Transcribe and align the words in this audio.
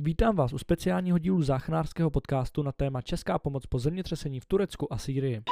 Vítám 0.00 0.36
vás 0.36 0.52
u 0.52 0.58
speciálního 0.58 1.18
dílu 1.18 1.42
záchranářského 1.42 2.10
podcastu 2.10 2.62
na 2.62 2.72
téma 2.72 3.02
Česká 3.02 3.38
pomoc 3.38 3.66
po 3.66 3.78
zemětřesení 3.78 4.40
v 4.40 4.44
Turecku 4.44 4.92
a 4.92 4.98
Sýrii. 4.98 5.42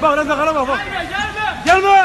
Bak 0.00 0.28
la 0.28 0.44
la 0.44 0.62
la. 0.62 0.78
Gelme. 1.64 2.02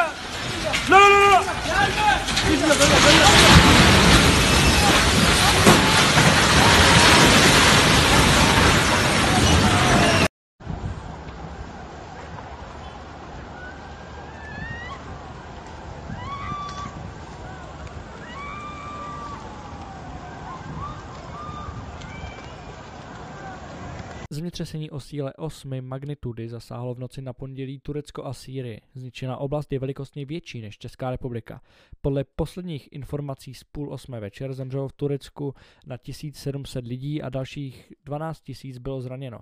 Zemětřesení 24.47 24.91
o 24.91 24.99
síle 24.99 25.33
8 25.33 25.81
magnitudy 25.81 26.49
zasáhlo 26.49 26.93
v 26.93 26.99
noci 26.99 27.21
na 27.21 27.33
pondělí 27.33 27.79
Turecko 27.79 28.25
a 28.25 28.33
Sýrii. 28.33 28.81
Zničená 28.95 29.37
oblast 29.37 29.73
je 29.73 29.79
velikostně 29.79 30.25
větší 30.25 30.61
než 30.61 30.77
Česká 30.77 31.11
republika. 31.11 31.61
Podle 32.01 32.23
posledních 32.23 32.93
informací 32.93 33.53
z 33.53 33.63
půl 33.63 33.93
osmé 33.93 34.19
večer 34.19 34.53
zemřelo 34.53 34.87
v 34.87 34.93
Turecku 34.93 35.53
na 35.85 35.97
1700 35.97 36.87
lidí 36.87 37.21
a 37.21 37.29
dalších 37.29 37.93
12 38.05 38.43
000 38.65 38.79
bylo 38.79 39.01
zraněno. 39.01 39.39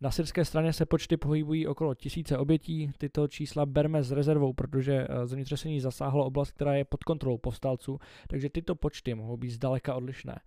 Na 0.00 0.10
syrské 0.10 0.44
straně 0.44 0.72
se 0.72 0.86
počty 0.86 1.16
pohybují 1.16 1.66
okolo 1.66 1.94
tisíce 1.94 2.38
obětí. 2.38 2.92
Tyto 2.98 3.28
čísla 3.28 3.66
berme 3.66 4.02
s 4.02 4.12
rezervou, 4.12 4.52
protože 4.52 5.06
eh, 5.08 5.26
zemětřesení 5.26 5.80
zasáhlo 5.80 6.24
oblast, 6.24 6.50
která 6.50 6.74
je 6.74 6.84
pod 6.84 7.04
kontrolou 7.04 7.38
povstalců, 7.38 7.98
takže 8.28 8.50
tyto 8.50 8.74
počty 8.74 9.14
mohou 9.14 9.36
být 9.36 9.50
zdaleka 9.50 9.94
odlišné. 9.94 10.40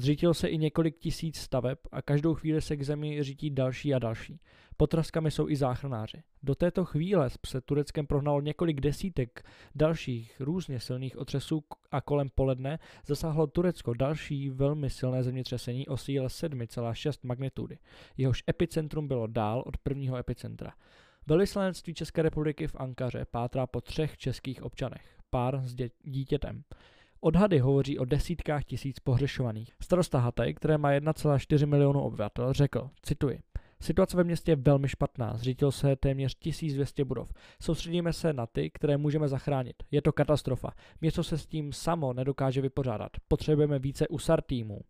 Zřítilo 0.00 0.34
se 0.34 0.48
i 0.48 0.58
několik 0.58 0.98
tisíc 0.98 1.36
staveb 1.36 1.78
a 1.92 2.02
každou 2.02 2.34
chvíli 2.34 2.62
se 2.62 2.76
k 2.76 2.82
zemi 2.82 3.22
řítí 3.22 3.50
další 3.50 3.94
a 3.94 3.98
další. 3.98 4.40
Potraskami 4.76 5.30
jsou 5.30 5.48
i 5.48 5.56
záchranáři. 5.56 6.22
Do 6.42 6.54
této 6.54 6.84
chvíle 6.84 7.28
se 7.46 7.60
Tureckem 7.60 8.06
prohnalo 8.06 8.40
několik 8.40 8.80
desítek 8.80 9.44
dalších 9.74 10.40
různě 10.40 10.80
silných 10.80 11.18
otřesů 11.18 11.64
a 11.90 12.00
kolem 12.00 12.28
poledne 12.34 12.78
zasáhlo 13.06 13.46
Turecko 13.46 13.94
další 13.94 14.50
velmi 14.50 14.90
silné 14.90 15.22
zemětřesení 15.22 15.86
o 15.86 15.96
síle 15.96 16.26
7,6 16.26 17.18
magnitudy. 17.22 17.78
Jehož 18.16 18.44
epicentrum 18.50 19.08
bylo 19.08 19.26
dál 19.26 19.62
od 19.66 19.78
prvního 19.78 20.16
epicentra. 20.16 20.72
Velvyslanectví 21.26 21.94
České 21.94 22.22
republiky 22.22 22.66
v 22.66 22.76
Ankaře 22.76 23.24
pátrá 23.30 23.66
po 23.66 23.80
třech 23.80 24.18
českých 24.18 24.62
občanech. 24.62 25.18
Pár 25.30 25.60
s 25.64 25.74
dě- 25.74 25.90
dítětem. 26.04 26.62
Odhady 27.20 27.58
hovoří 27.58 27.98
o 27.98 28.04
desítkách 28.04 28.64
tisíc 28.64 29.00
pohřešovaných. 29.00 29.72
Starosta 29.82 30.18
Hatay, 30.18 30.54
které 30.54 30.78
má 30.78 30.90
1,4 30.92 31.66
milionu 31.66 32.00
obyvatel, 32.00 32.52
řekl, 32.52 32.90
cituji, 33.02 33.40
Situace 33.82 34.16
ve 34.16 34.24
městě 34.24 34.52
je 34.52 34.56
velmi 34.56 34.88
špatná, 34.88 35.36
zřítilo 35.36 35.72
se 35.72 35.96
téměř 35.96 36.34
1200 36.34 37.04
budov. 37.04 37.32
Soustředíme 37.62 38.12
se 38.12 38.32
na 38.32 38.46
ty, 38.46 38.70
které 38.70 38.96
můžeme 38.96 39.28
zachránit. 39.28 39.76
Je 39.90 40.02
to 40.02 40.12
katastrofa. 40.12 40.70
Město 41.00 41.24
se 41.24 41.38
s 41.38 41.46
tím 41.46 41.72
samo 41.72 42.12
nedokáže 42.12 42.60
vypořádat. 42.60 43.12
Potřebujeme 43.28 43.78
více 43.78 44.08
USAR 44.08 44.42
týmů. 44.42 44.80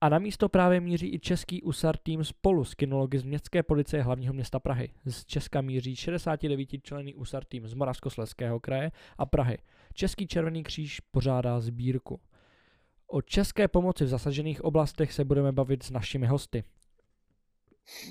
A 0.00 0.08
na 0.08 0.18
místo 0.18 0.48
právě 0.48 0.80
míří 0.80 1.14
i 1.14 1.18
český 1.18 1.62
USAR 1.62 1.96
tým 1.96 2.24
spolu 2.24 2.64
s 2.64 2.74
kinology 2.74 3.18
z 3.18 3.22
městské 3.22 3.62
policie 3.62 4.02
hlavního 4.02 4.34
města 4.34 4.60
Prahy. 4.60 4.88
Z 5.04 5.24
Česka 5.24 5.60
míří 5.60 5.96
69 5.96 6.68
členný 6.82 7.14
USAR 7.14 7.44
tým 7.44 7.68
z 7.68 7.74
Moravskoslezského 7.74 8.60
kraje 8.60 8.90
a 9.18 9.26
Prahy. 9.26 9.58
Český 9.98 10.26
červený 10.26 10.62
kříž 10.62 11.00
pořádá 11.00 11.60
sbírku. 11.60 12.20
O 13.06 13.22
české 13.22 13.68
pomoci 13.68 14.04
v 14.04 14.08
zasažených 14.08 14.64
oblastech 14.64 15.12
se 15.12 15.24
budeme 15.24 15.52
bavit 15.52 15.82
s 15.82 15.90
našimi 15.90 16.26
hosty. 16.26 16.64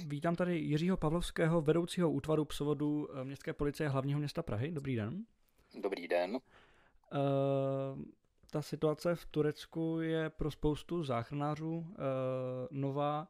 Vítám 0.07 0.35
tady 0.35 0.59
Jiřího 0.59 0.97
Pavlovského, 0.97 1.61
vedoucího 1.61 2.11
útvaru 2.11 2.45
psovodu 2.45 3.07
eh, 3.11 3.23
městské 3.23 3.53
policie 3.53 3.89
hlavního 3.89 4.19
města 4.19 4.43
Prahy. 4.43 4.71
Dobrý 4.71 4.95
den. 4.95 5.25
Dobrý 5.81 6.07
den. 6.07 6.31
Uh, 6.31 6.39
ta 8.51 8.61
situace 8.61 9.15
v 9.15 9.25
Turecku 9.25 9.99
je 10.01 10.29
pro 10.29 10.51
spoustu 10.51 11.03
záchranářů 11.03 11.77
uh, 11.77 11.85
nová. 12.71 13.27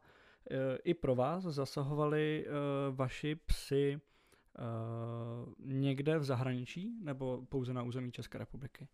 Uh, 0.50 0.56
I 0.84 0.94
pro 0.94 1.14
vás 1.14 1.42
zasahovali 1.42 2.46
uh, 2.46 2.96
vaši 2.96 3.34
psy 3.34 4.00
někde 5.58 6.18
v 6.18 6.24
zahraničí 6.24 6.90
nebo 7.00 7.42
pouze 7.48 7.74
na 7.74 7.82
území 7.82 8.12
České 8.12 8.38
republiky? 8.38 8.88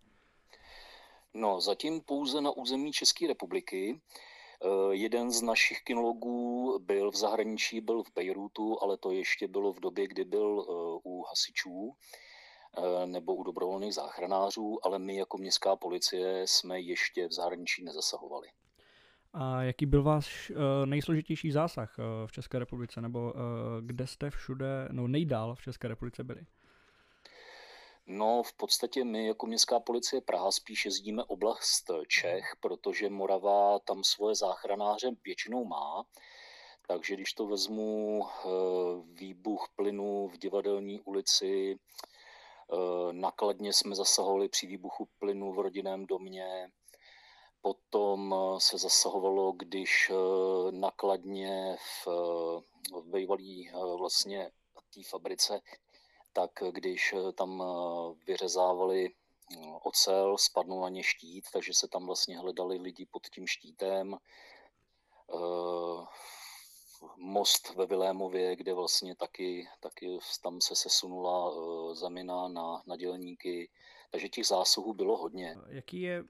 No, 1.35 1.61
zatím 1.61 2.01
pouze 2.01 2.41
na 2.41 2.51
území 2.51 2.93
České 2.93 3.27
republiky. 3.27 4.01
Jeden 4.91 5.31
z 5.31 5.43
našich 5.43 5.83
kinologů 5.83 6.79
byl 6.79 7.11
v 7.11 7.17
zahraničí, 7.17 7.81
byl 7.81 8.03
v 8.03 8.13
Bejrutu, 8.15 8.83
ale 8.83 8.97
to 8.97 9.11
ještě 9.11 9.49
bylo 9.49 9.73
v 9.73 9.81
době, 9.81 10.09
kdy 10.09 10.25
byl 10.25 10.67
u 11.05 11.25
hasičů. 11.29 11.97
Eh, 12.77 13.07
nebo 13.07 13.35
u 13.35 13.43
dobrovolných 13.43 13.95
záchranářů, 13.95 14.79
ale 14.87 14.99
my 14.99 15.17
jako 15.17 15.39
městská 15.39 15.77
policie 15.77 16.47
jsme 16.47 16.81
ještě 16.81 17.29
v 17.29 17.33
zahraničí 17.33 17.85
nezasahovali. 17.85 18.49
A 19.35 19.63
jaký 19.63 19.87
byl 19.87 20.03
váš 20.03 20.51
eh, 20.51 20.87
nejsložitější 20.87 21.51
zásah 21.51 21.97
eh, 21.99 22.27
v 22.27 22.33
České 22.33 22.59
republice, 22.59 23.01
nebo 23.01 23.35
kde 23.81 24.07
jste 24.07 24.31
všude, 24.31 24.89
no 24.93 25.09
nejdál 25.09 25.55
v 25.55 25.63
České 25.63 25.89
republice 25.89 26.25
byli? 26.25 26.41
No, 28.07 28.43
v 28.43 28.53
podstatě 28.53 29.05
my 29.05 29.27
jako 29.27 29.47
městská 29.47 29.81
policie 29.81 30.21
Praha 30.21 30.51
spíš 30.51 30.85
jezdíme 30.85 31.25
oblast 31.25 31.91
Čech, 32.09 32.45
protože 32.61 33.11
Morava 33.11 33.79
tam 33.79 34.05
svoje 34.05 34.35
záchranáře 34.35 35.11
většinou 35.25 35.65
má. 35.65 36.05
Takže 36.87 37.15
když 37.15 37.33
to 37.33 37.47
vezmu, 37.47 38.23
výbuch 39.13 39.69
plynu 39.77 40.29
v 40.29 40.39
divadelní 40.39 41.01
ulici, 41.01 41.79
Eh, 42.73 43.13
nakladně 43.13 43.73
jsme 43.73 43.95
zasahovali 43.95 44.49
při 44.49 44.67
výbuchu 44.67 45.09
plynu 45.19 45.53
v 45.53 45.59
rodinném 45.59 46.07
domě. 46.07 46.71
Potom 47.65 48.35
eh, 48.35 48.61
se 48.61 48.79
zasahovalo, 48.79 49.53
když 49.53 50.11
eh, 50.11 50.73
nakladně 50.73 51.77
v, 51.77 52.07
v 52.93 53.13
bývalý 53.13 53.71
vlastně 53.99 54.51
té 54.95 55.01
fabrice, 55.09 55.61
tak 56.33 56.51
když 56.71 57.15
tam 57.35 57.63
vyřezávali 58.27 59.11
ocel, 59.83 60.39
spadnul 60.39 60.81
na 60.81 60.89
ně 60.89 61.03
štít, 61.03 61.45
takže 61.53 61.75
se 61.75 61.89
tam 61.89 62.07
vlastně 62.07 62.39
hledali 62.39 62.79
lidi 62.79 63.07
pod 63.11 63.23
tím 63.35 63.47
štítem 63.47 64.17
most 67.17 67.75
ve 67.75 67.87
Vilémově, 67.87 68.57
kde 68.57 68.75
vlastně 68.75 69.17
taky, 69.17 69.69
taky 69.81 70.19
tam 70.43 70.61
se 70.61 70.77
sesunula 70.77 71.53
zamina 71.95 72.49
na, 72.49 72.83
na 72.87 72.97
dělníky, 72.97 73.71
takže 74.11 74.29
těch 74.29 74.47
zásahů 74.47 74.95
bylo 74.95 75.17
hodně. 75.17 75.57
Jaký 75.69 76.01
je 76.01 76.25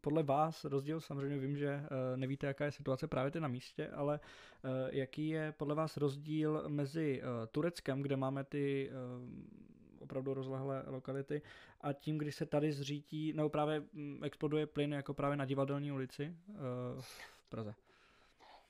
podle 0.00 0.22
vás 0.22 0.64
rozdíl, 0.64 1.00
samozřejmě 1.00 1.38
vím, 1.38 1.56
že 1.56 1.74
uh, 1.76 2.16
nevíte, 2.16 2.46
jaká 2.46 2.64
je 2.64 2.72
situace 2.72 3.06
právě 3.08 3.40
na 3.40 3.48
místě, 3.48 3.88
ale 3.88 4.20
uh, 4.20 4.70
jaký 4.90 5.28
je 5.28 5.54
podle 5.56 5.74
vás 5.74 5.96
rozdíl 5.96 6.64
mezi 6.68 7.22
Tureckem, 7.50 8.02
kde 8.02 8.16
máme 8.16 8.44
ty 8.44 8.90
opravdu 10.00 10.34
rozlehlé 10.34 10.84
lokality 10.86 11.42
a 11.80 11.92
tím, 11.92 12.18
když 12.18 12.34
se 12.34 12.46
tady 12.46 12.72
zřítí, 12.72 13.32
nebo 13.32 13.48
právě 13.48 13.82
mm, 13.92 14.20
exploduje 14.24 14.66
plyn 14.66 14.92
jako 14.92 15.14
právě 15.14 15.36
na 15.36 15.44
divadelní 15.44 15.92
ulici 15.92 16.36
v 17.00 17.48
Praze? 17.48 17.74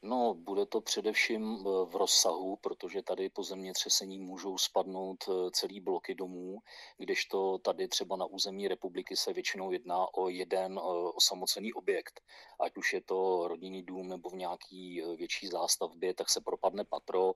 No, 0.07 0.35
bude 0.35 0.67
to 0.67 0.81
především 0.81 1.57
eh, 1.59 1.63
v 1.85 1.97
rozsahu, 1.97 2.57
protože 2.57 3.03
tady 3.03 3.29
po 3.29 3.43
zemětřesení 3.43 4.19
můžou 4.19 4.59
spadnout 4.59 5.25
eh, 5.29 5.51
celý 5.51 5.81
bloky 5.81 6.15
domů, 6.15 6.59
kdežto 6.99 7.59
tady 7.59 7.89
třeba 7.89 8.17
na 8.17 8.25
území 8.27 8.69
republiky 8.69 9.17
se 9.17 9.33
většinou 9.33 9.71
jedná 9.71 10.15
o 10.15 10.29
jeden 10.29 10.79
eh, 10.79 10.83
osamocený 11.15 11.73
objekt. 11.73 12.21
Ať 12.61 12.77
už 12.77 12.93
je 12.93 13.01
to 13.01 13.49
rodinný 13.49 13.83
dům 13.83 14.09
nebo 14.09 14.31
v 14.31 14.35
nějaký 14.35 15.03
větší 15.17 15.47
zástavbě, 15.47 16.15
tak 16.15 16.31
se 16.31 16.41
propadne 16.41 16.85
patro, 16.85 17.33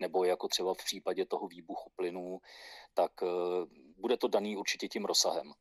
nebo 0.00 0.24
jako 0.24 0.48
třeba 0.48 0.74
v 0.74 0.84
případě 0.84 1.26
toho 1.26 1.48
výbuchu 1.48 1.90
plynu, 1.96 2.40
tak 2.94 3.12
bude 3.96 4.16
to 4.16 4.28
daný 4.28 4.56
určitě 4.56 4.88
tím 4.88 5.04
rozsahem. 5.04 5.52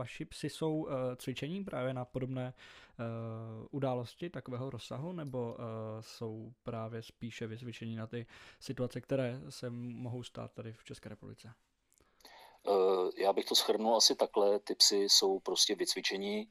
Vaši 0.00 0.24
psy 0.24 0.50
jsou 0.50 0.74
uh, 0.74 0.88
cvičení 1.16 1.64
právě 1.64 1.94
na 1.94 2.04
podobné 2.04 2.54
uh, 2.54 3.66
události 3.70 4.30
takového 4.30 4.70
rozsahu, 4.70 5.12
nebo 5.12 5.52
uh, 5.52 5.56
jsou 6.00 6.52
právě 6.62 7.02
spíše 7.02 7.46
vycvičení 7.46 7.96
na 7.96 8.06
ty 8.06 8.26
situace, 8.60 9.00
které 9.00 9.40
se 9.48 9.70
mohou 9.70 10.22
stát 10.22 10.52
tady 10.52 10.72
v 10.72 10.84
České 10.84 11.08
republice? 11.08 11.52
Já 13.16 13.32
bych 13.32 13.44
to 13.44 13.54
shrnul 13.54 13.96
asi 13.96 14.14
takhle. 14.14 14.58
Ty 14.58 14.74
psy 14.74 14.96
jsou 14.96 15.40
prostě 15.40 15.74
vycvičení, 15.74 16.48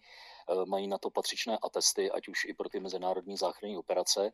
mají 0.65 0.87
na 0.87 0.97
to 0.97 1.09
patřičné 1.09 1.57
atesty, 1.57 2.11
ať 2.11 2.27
už 2.27 2.45
i 2.45 2.53
pro 2.53 2.69
ty 2.69 2.79
mezinárodní 2.79 3.37
záchranné 3.37 3.77
operace. 3.77 4.31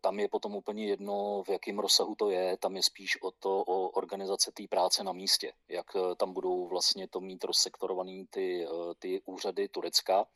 Tam 0.00 0.20
je 0.20 0.28
potom 0.28 0.54
úplně 0.54 0.86
jedno, 0.86 1.42
v 1.42 1.48
jakém 1.48 1.78
rozsahu 1.78 2.14
to 2.14 2.30
je, 2.30 2.56
tam 2.56 2.76
je 2.76 2.82
spíš 2.82 3.22
o 3.22 3.30
to, 3.30 3.58
o 3.58 3.88
organizace 3.88 4.52
té 4.52 4.62
práce 4.68 5.04
na 5.04 5.12
místě, 5.12 5.52
jak 5.68 5.86
tam 6.16 6.32
budou 6.32 6.68
vlastně 6.68 7.08
to 7.08 7.20
mít 7.20 7.44
rozsektorovaný 7.44 8.26
ty, 8.30 8.66
ty 8.98 9.22
úřady 9.24 9.68
Turecka. 9.68 10.26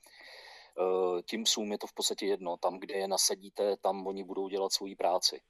Tím 1.25 1.46
sům 1.46 1.73
je 1.73 1.79
to 1.79 1.87
v 1.87 1.93
podstatě 1.93 2.26
jedno, 2.26 2.56
tam, 2.56 2.79
kde 2.79 2.94
je 2.94 3.08
nasadíte, 3.08 3.76
tam 3.76 4.06
oni 4.06 4.25
budou 4.25 4.49
dělat 4.49 4.73
svoji 4.73 4.96
práci 4.96 5.41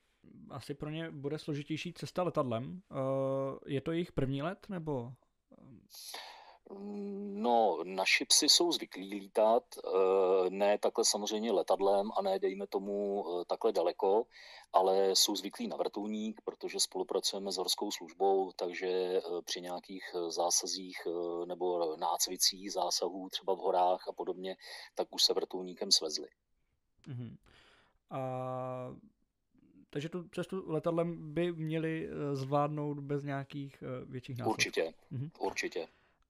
asi 0.50 0.74
pro 0.74 0.90
ně 0.90 1.10
bude 1.10 1.38
složitější 1.38 1.92
cesta 1.92 2.22
letadlem. 2.22 2.82
Je 3.66 3.80
to 3.80 3.92
jejich 3.92 4.12
první 4.12 4.42
let, 4.42 4.66
nebo? 4.68 5.12
No, 6.70 7.78
naši 7.84 8.24
psi 8.24 8.48
jsou 8.48 8.72
zvyklí 8.72 9.14
lítat, 9.14 9.64
eh, 9.76 10.50
ne 10.50 10.78
takhle 10.78 11.04
samozřejmě 11.04 11.52
letadlem 11.52 12.10
a 12.16 12.22
ne 12.22 12.38
dejme 12.38 12.66
tomu 12.66 13.24
eh, 13.28 13.44
takhle 13.44 13.72
daleko, 13.72 14.26
ale 14.72 15.16
jsou 15.16 15.36
zvyklí 15.36 15.68
na 15.68 15.76
vrtulník, 15.76 16.40
protože 16.44 16.80
spolupracujeme 16.80 17.52
s 17.52 17.56
horskou 17.56 17.90
službou, 17.90 18.52
takže 18.52 18.88
eh, 18.88 19.22
při 19.44 19.60
nějakých 19.60 20.04
zásazích 20.28 20.96
nebo 21.46 21.96
nácvicích 21.96 22.72
zásahů 22.72 23.28
třeba 23.30 23.54
v 23.54 23.58
horách 23.58 24.08
a 24.08 24.12
podobně, 24.12 24.56
tak 24.94 25.14
už 25.14 25.22
se 25.22 25.34
vrtulníkem 25.34 25.92
svezli. 25.92 26.28
Uh-huh. 27.08 27.36
A 28.10 28.96
takže 29.90 30.08
tu 30.08 30.28
cestu 30.28 30.62
letadlem 30.66 31.34
by 31.34 31.52
měli 31.52 32.08
zvládnout 32.32 33.00
bez 33.00 33.24
nějakých 33.24 33.82
větších 34.06 34.38
následků. 34.38 34.54
Určitě, 34.54 34.92
uh-huh. 35.12 35.30
určitě. 35.38 35.88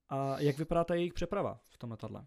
A 0.09 0.39
jak 0.39 0.57
vypadá 0.57 0.83
ta 0.83 0.95
jejich 0.95 1.13
přeprava 1.13 1.59
v 1.69 1.77
tom 1.77 1.91
letadle? 1.91 2.25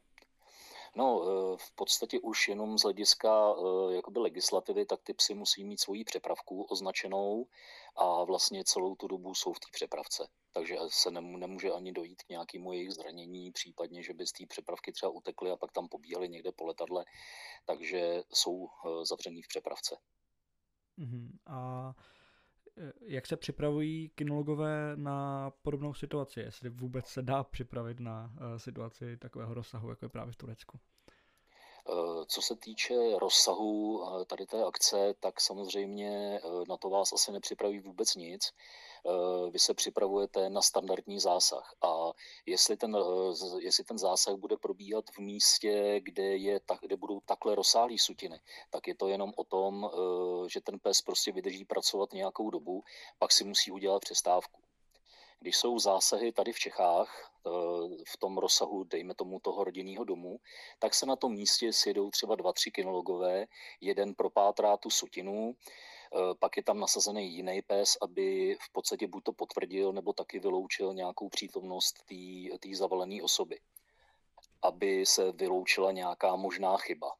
No, 0.96 1.22
eh, 1.24 1.56
v 1.56 1.74
podstatě 1.74 2.20
už 2.20 2.48
jenom 2.48 2.78
z 2.78 2.82
hlediska 2.82 3.54
eh, 3.54 3.94
jakoby 3.94 4.20
legislativy, 4.20 4.86
tak 4.86 5.02
ty 5.02 5.14
psy 5.14 5.34
musí 5.34 5.64
mít 5.64 5.80
svoji 5.80 6.04
přepravku 6.04 6.62
označenou 6.62 7.46
a 7.96 8.24
vlastně 8.24 8.64
celou 8.64 8.94
tu 8.94 9.08
dobu 9.08 9.34
jsou 9.34 9.52
v 9.52 9.60
té 9.60 9.66
přepravce. 9.72 10.28
Takže 10.52 10.76
se 10.88 11.10
nemůže 11.10 11.72
ani 11.72 11.92
dojít 11.92 12.22
k 12.22 12.28
nějakému 12.28 12.72
jejich 12.72 12.92
zranění, 12.92 13.52
případně, 13.52 14.02
že 14.02 14.14
by 14.14 14.26
z 14.26 14.32
té 14.32 14.46
přepravky 14.46 14.92
třeba 14.92 15.12
utekli 15.12 15.50
a 15.50 15.56
pak 15.56 15.72
tam 15.72 15.88
pobíjeli 15.88 16.28
někde 16.28 16.52
po 16.52 16.66
letadle, 16.66 17.04
takže 17.64 18.22
jsou 18.32 18.68
eh, 18.68 19.04
zavřený 19.04 19.42
v 19.42 19.48
přepravce. 19.48 19.96
Uh-huh. 20.98 21.28
A 21.46 21.92
jak 23.00 23.26
se 23.26 23.36
připravují 23.36 24.08
kinologové 24.08 24.92
na 24.96 25.50
podobnou 25.50 25.94
situaci, 25.94 26.40
jestli 26.40 26.70
vůbec 26.70 27.06
se 27.06 27.22
dá 27.22 27.44
připravit 27.44 28.00
na 28.00 28.32
uh, 28.34 28.56
situaci 28.56 29.16
takového 29.16 29.54
rozsahu, 29.54 29.90
jako 29.90 30.04
je 30.04 30.08
právě 30.08 30.32
v 30.32 30.36
Turecku. 30.36 30.80
Eh, 31.88 32.24
co 32.26 32.42
se 32.42 32.56
týče 32.56 32.94
rozsahu 33.18 34.04
eh, 34.04 34.24
tady 34.24 34.46
té 34.46 34.64
akce, 34.64 35.14
tak 35.20 35.40
samozřejmě 35.40 36.40
na 36.68 36.76
to 36.76 36.90
vás 36.90 37.12
asi 37.12 37.32
nepřipraví 37.32 37.80
vůbec 37.80 38.14
nic. 38.14 38.52
Eh, 39.06 39.50
vy 39.50 39.58
se 39.58 39.74
připravujete 39.74 40.50
na 40.50 40.62
standardní 40.62 41.20
zásah 41.20 41.74
a 41.82 42.12
jestli 42.46 42.76
ten, 42.76 42.96
eh, 42.96 43.60
jestli 43.60 43.84
ten 43.84 43.98
zásah 43.98 44.34
bude 44.34 44.56
probíhat 44.56 45.04
v 45.10 45.18
místě, 45.18 46.00
kde, 46.02 46.36
je, 46.36 46.60
kde 46.80 46.96
budou 46.96 47.20
takhle 47.20 47.54
rozsáhlé 47.54 47.98
sutiny, 47.98 48.40
tak 48.70 48.88
je 48.88 48.94
to 48.94 49.08
jenom 49.08 49.32
o 49.36 49.44
tom, 49.44 49.90
eh, 49.92 50.48
že 50.48 50.60
ten 50.60 50.78
pes 50.78 51.02
prostě 51.02 51.32
vydrží 51.32 51.64
pracovat 51.64 52.12
nějakou 52.12 52.50
dobu, 52.50 52.84
pak 53.18 53.32
si 53.32 53.44
musí 53.44 53.70
udělat 53.70 54.02
přestávku. 54.02 54.61
Když 55.42 55.56
jsou 55.56 55.78
zásahy 55.78 56.32
tady 56.32 56.52
v 56.52 56.58
Čechách, 56.58 57.32
v 58.06 58.16
tom 58.18 58.38
rozsahu, 58.38 58.84
dejme 58.84 59.14
tomu, 59.14 59.40
toho 59.40 59.64
rodinného 59.64 60.04
domu, 60.04 60.38
tak 60.78 60.94
se 60.94 61.06
na 61.06 61.16
tom 61.16 61.32
místě 61.32 61.72
sjedou 61.72 62.10
třeba 62.10 62.36
dva, 62.36 62.52
tři 62.52 62.70
kinologové, 62.70 63.46
jeden 63.80 64.14
propátrá 64.14 64.76
tu 64.76 64.90
sutinu, 64.90 65.54
Eh, 66.14 66.34
pak 66.38 66.56
je 66.56 66.62
tam 66.62 66.80
nasazený 66.80 67.34
jiný 67.34 67.62
pes, 67.62 67.96
aby 68.02 68.56
v 68.60 68.72
podstatě 68.72 69.06
buď 69.06 69.24
to 69.24 69.32
potvrdil, 69.32 69.92
nebo 69.92 70.12
taky 70.12 70.38
vyloučil 70.38 70.94
nějakou 70.94 71.28
přítomnost 71.28 71.96
té 72.60 72.68
zavalené 72.76 73.22
osoby. 73.22 73.60
Aby 74.62 75.06
se 75.06 75.32
vyloučila 75.32 75.92
nějaká 75.92 76.36
možná 76.36 76.76
chyba. 76.76 77.12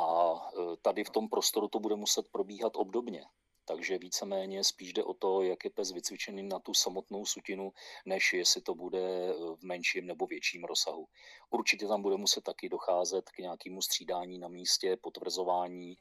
A 0.00 0.34
eh, 0.48 0.76
tady 0.82 1.04
v 1.04 1.10
tom 1.10 1.28
prostoru 1.28 1.68
to 1.68 1.80
bude 1.80 1.96
muset 1.96 2.28
probíhat 2.28 2.72
obdobně. 2.76 3.24
Takže 3.64 3.98
víceméně 3.98 4.64
spíš 4.64 4.92
jde 4.92 5.04
o 5.04 5.14
to, 5.14 5.42
jak 5.42 5.64
je 5.64 5.70
pes 5.70 5.92
vycvičený 5.92 6.42
na 6.42 6.58
tu 6.58 6.74
samotnou 6.74 7.26
sutinu, 7.26 7.72
než 8.06 8.32
jestli 8.32 8.60
to 8.60 8.74
bude 8.74 8.98
eh, 9.00 9.34
v 9.56 9.62
menším 9.62 10.06
nebo 10.06 10.26
větším 10.26 10.64
rozsahu. 10.64 11.06
Určitě 11.50 11.86
tam 11.86 12.02
bude 12.02 12.16
muset 12.16 12.44
taky 12.44 12.68
docházet 12.68 13.30
k 13.30 13.38
nějakému 13.38 13.82
střídání 13.82 14.38
na 14.38 14.48
místě, 14.48 14.96
potvrzování, 14.96 15.96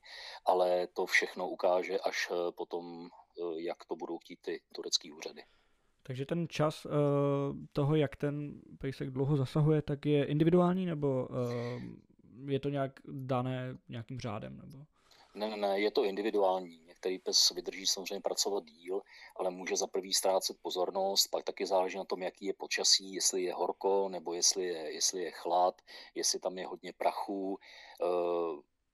ale 0.45 0.87
to 0.87 1.05
všechno 1.05 1.49
ukáže 1.49 1.99
až 1.99 2.31
eh, 2.31 2.51
potom, 2.51 3.07
eh, 3.07 3.61
jak 3.61 3.85
to 3.85 3.95
budou 3.95 4.17
chtít 4.17 4.39
ty 4.41 4.61
turecké 4.75 5.13
úřady. 5.13 5.43
Takže 6.05 6.25
ten 6.25 6.47
čas 6.49 6.85
uh, 6.85 6.91
toho, 7.73 7.95
jak 7.95 8.15
ten 8.15 8.61
pejsek 8.79 9.09
dlouho 9.09 9.37
zasahuje, 9.37 9.81
tak 9.81 10.05
je 10.05 10.25
individuální 10.25 10.85
nebo 10.85 11.27
uh, 11.27 12.51
je 12.51 12.59
to 12.59 12.69
nějak 12.69 12.99
dané 13.07 13.77
nějakým 13.89 14.19
řádem? 14.19 14.57
Nebo? 14.57 14.85
Ne, 15.35 15.49
ne, 15.49 15.57
ne, 15.57 15.79
je 15.79 15.91
to 15.91 16.03
individuální. 16.03 16.79
Některý 17.03 17.19
pes 17.19 17.49
vydrží 17.49 17.87
samozřejmě 17.87 18.21
pracovat 18.21 18.63
díl, 18.63 19.01
ale 19.35 19.49
může 19.49 19.75
za 19.75 19.87
prvý 19.87 20.13
ztrácet 20.13 20.57
pozornost, 20.61 21.27
pak 21.27 21.43
taky 21.43 21.65
záleží 21.65 21.97
na 21.97 22.05
tom, 22.05 22.21
jaký 22.21 22.45
je 22.45 22.53
počasí, 22.53 23.13
jestli 23.13 23.43
je 23.43 23.53
horko, 23.53 24.09
nebo 24.09 24.33
jestli 24.33 24.65
je, 24.65 24.93
jestli 24.93 25.21
je 25.21 25.31
chlad, 25.31 25.81
jestli 26.15 26.39
tam 26.39 26.57
je 26.57 26.67
hodně 26.67 26.93
prachu. 26.93 27.59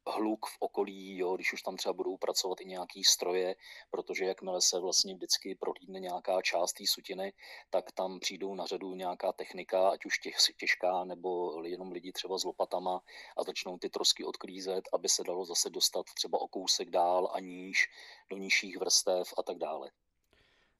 Hluk 0.10 0.46
v 0.46 0.58
okolí, 0.60 1.18
jo, 1.18 1.36
když 1.36 1.54
už 1.54 1.62
tam 1.62 1.78
třeba 1.78 1.94
budou 1.94 2.18
pracovat 2.18 2.62
i 2.62 2.66
nějaký 2.66 3.04
stroje, 3.04 3.56
protože 3.92 4.26
jakmile 4.26 4.62
se 4.62 4.80
vlastně 4.80 5.16
vždycky 5.16 5.56
prohlídne 5.56 6.00
nějaká 6.00 6.42
část 6.42 6.74
té 6.74 6.84
sutiny, 6.88 7.34
tak 7.70 7.92
tam 7.92 8.20
přijdou 8.20 8.56
na 8.56 8.66
řadu 8.66 8.96
nějaká 8.96 9.32
technika, 9.32 9.90
ať 9.90 10.06
už 10.06 10.20
těch, 10.20 10.36
těžká, 10.60 11.04
nebo 11.04 11.62
jenom 11.64 11.92
lidi 11.92 12.12
třeba 12.12 12.38
s 12.38 12.44
lopatama 12.44 13.02
a 13.38 13.44
začnou 13.44 13.78
ty 13.78 13.90
trosky 13.90 14.26
odklízet, 14.26 14.90
aby 14.94 15.10
se 15.10 15.24
dalo 15.24 15.46
zase 15.46 15.70
dostat 15.70 16.06
třeba 16.16 16.42
o 16.42 16.48
kousek 16.48 16.90
dál 16.90 17.32
a 17.34 17.40
níž, 17.40 17.88
do 18.30 18.38
nižších 18.38 18.78
vrstev 18.78 19.34
a 19.38 19.44
tak 19.44 19.58
dále. 19.58 19.92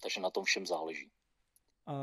Takže 0.02 0.22
na 0.22 0.30
tom 0.30 0.44
všem 0.44 0.68
záleží. 0.68 1.12
A 1.86 1.96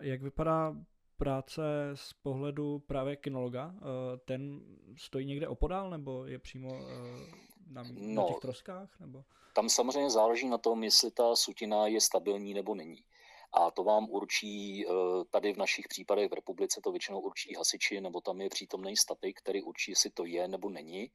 jak 0.00 0.22
vypadá 0.22 0.74
práce 1.18 1.62
z 1.94 2.12
pohledu 2.12 2.78
právě 2.78 3.16
kinologa, 3.16 3.74
eh, 3.76 3.82
ten 4.24 4.60
stojí 4.96 5.26
někde 5.26 5.48
opodál 5.48 5.90
nebo 5.90 6.24
je 6.24 6.38
přímo 6.38 6.68
eh, 6.74 7.48
na, 7.70 7.82
no, 7.82 8.22
na 8.22 8.28
těch 8.28 8.40
troskách? 8.40 9.00
Nebo? 9.00 9.24
Tam 9.54 9.68
samozřejmě 9.68 10.10
záleží 10.10 10.48
na 10.48 10.58
tom, 10.58 10.84
jestli 10.84 11.10
ta 11.10 11.36
sutina 11.36 11.86
je 11.86 12.00
stabilní 12.00 12.54
nebo 12.54 12.74
není. 12.74 13.04
A 13.52 13.70
to 13.70 13.84
vám 13.84 14.10
určí, 14.10 14.86
eh, 14.86 14.90
tady 15.30 15.52
v 15.52 15.56
našich 15.56 15.88
případech 15.88 16.30
v 16.30 16.34
republice 16.34 16.80
to 16.84 16.92
většinou 16.92 17.20
určí 17.20 17.54
hasiči, 17.54 18.00
nebo 18.00 18.20
tam 18.20 18.40
je 18.40 18.48
přítomný 18.48 18.96
statik, 18.96 19.38
který 19.38 19.62
určí, 19.62 19.90
jestli 19.90 20.10
to 20.10 20.24
je 20.24 20.48
nebo 20.48 20.70
není. 20.70 21.10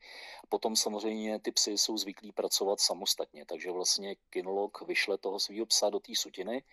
Potom 0.49 0.75
samozřejmě 0.75 1.39
ty 1.39 1.51
psy 1.51 1.77
jsou 1.77 1.97
zvyklí 1.97 2.31
pracovat 2.31 2.79
samostatně, 2.79 3.45
takže 3.45 3.71
vlastně 3.71 4.15
kinolog 4.29 4.87
vyšle 4.87 5.17
toho 5.17 5.39
svého 5.39 5.65
psa 5.65 5.89
do 5.89 5.99
té 5.99 6.11
sutiny, 6.15 6.63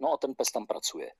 no 0.00 0.12
a 0.12 0.16
ten 0.16 0.34
pes 0.34 0.52
tam 0.52 0.66
pracuje 0.66 1.12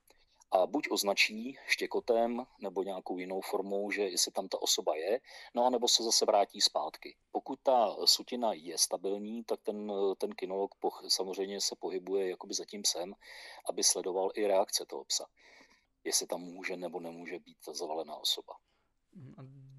a 0.52 0.66
buď 0.66 0.88
označí 0.90 1.59
štěkotem 1.66 2.47
nebo 2.61 2.83
nějakou 2.83 3.19
jinou 3.19 3.40
formou, 3.40 3.90
že 3.90 4.02
jestli 4.02 4.33
tam 4.33 4.49
ta 4.49 4.62
osoba 4.62 4.97
je, 4.97 5.21
no 5.54 5.64
a 5.64 5.71
nebo 5.71 5.88
se 5.88 6.02
zase 6.02 6.25
vrátí 6.25 6.61
zpátky. 6.61 7.16
Pokud 7.33 7.61
ta 7.62 7.97
sutina 8.04 8.52
je 8.52 8.78
stabilní, 8.78 9.45
tak 9.45 9.61
ten, 9.62 9.92
ten 10.19 10.33
kinolog 10.33 10.75
poch, 10.75 11.04
samozřejmě 11.09 11.61
se 11.61 11.76
pohybuje 11.76 12.30
jakoby 12.30 12.54
za 12.54 12.64
tím 12.64 12.83
psem, 12.83 13.14
aby 13.69 13.85
sledoval 13.85 14.30
i 14.35 14.47
reakce 14.47 14.87
toho 14.87 15.04
psa. 15.04 15.26
Jestli 16.04 16.26
tam 16.26 16.40
může 16.40 16.76
nebo 16.76 17.00
nemůže 17.00 17.38
být 17.38 17.59
zavalená 17.73 18.16
osoba. 18.16 18.54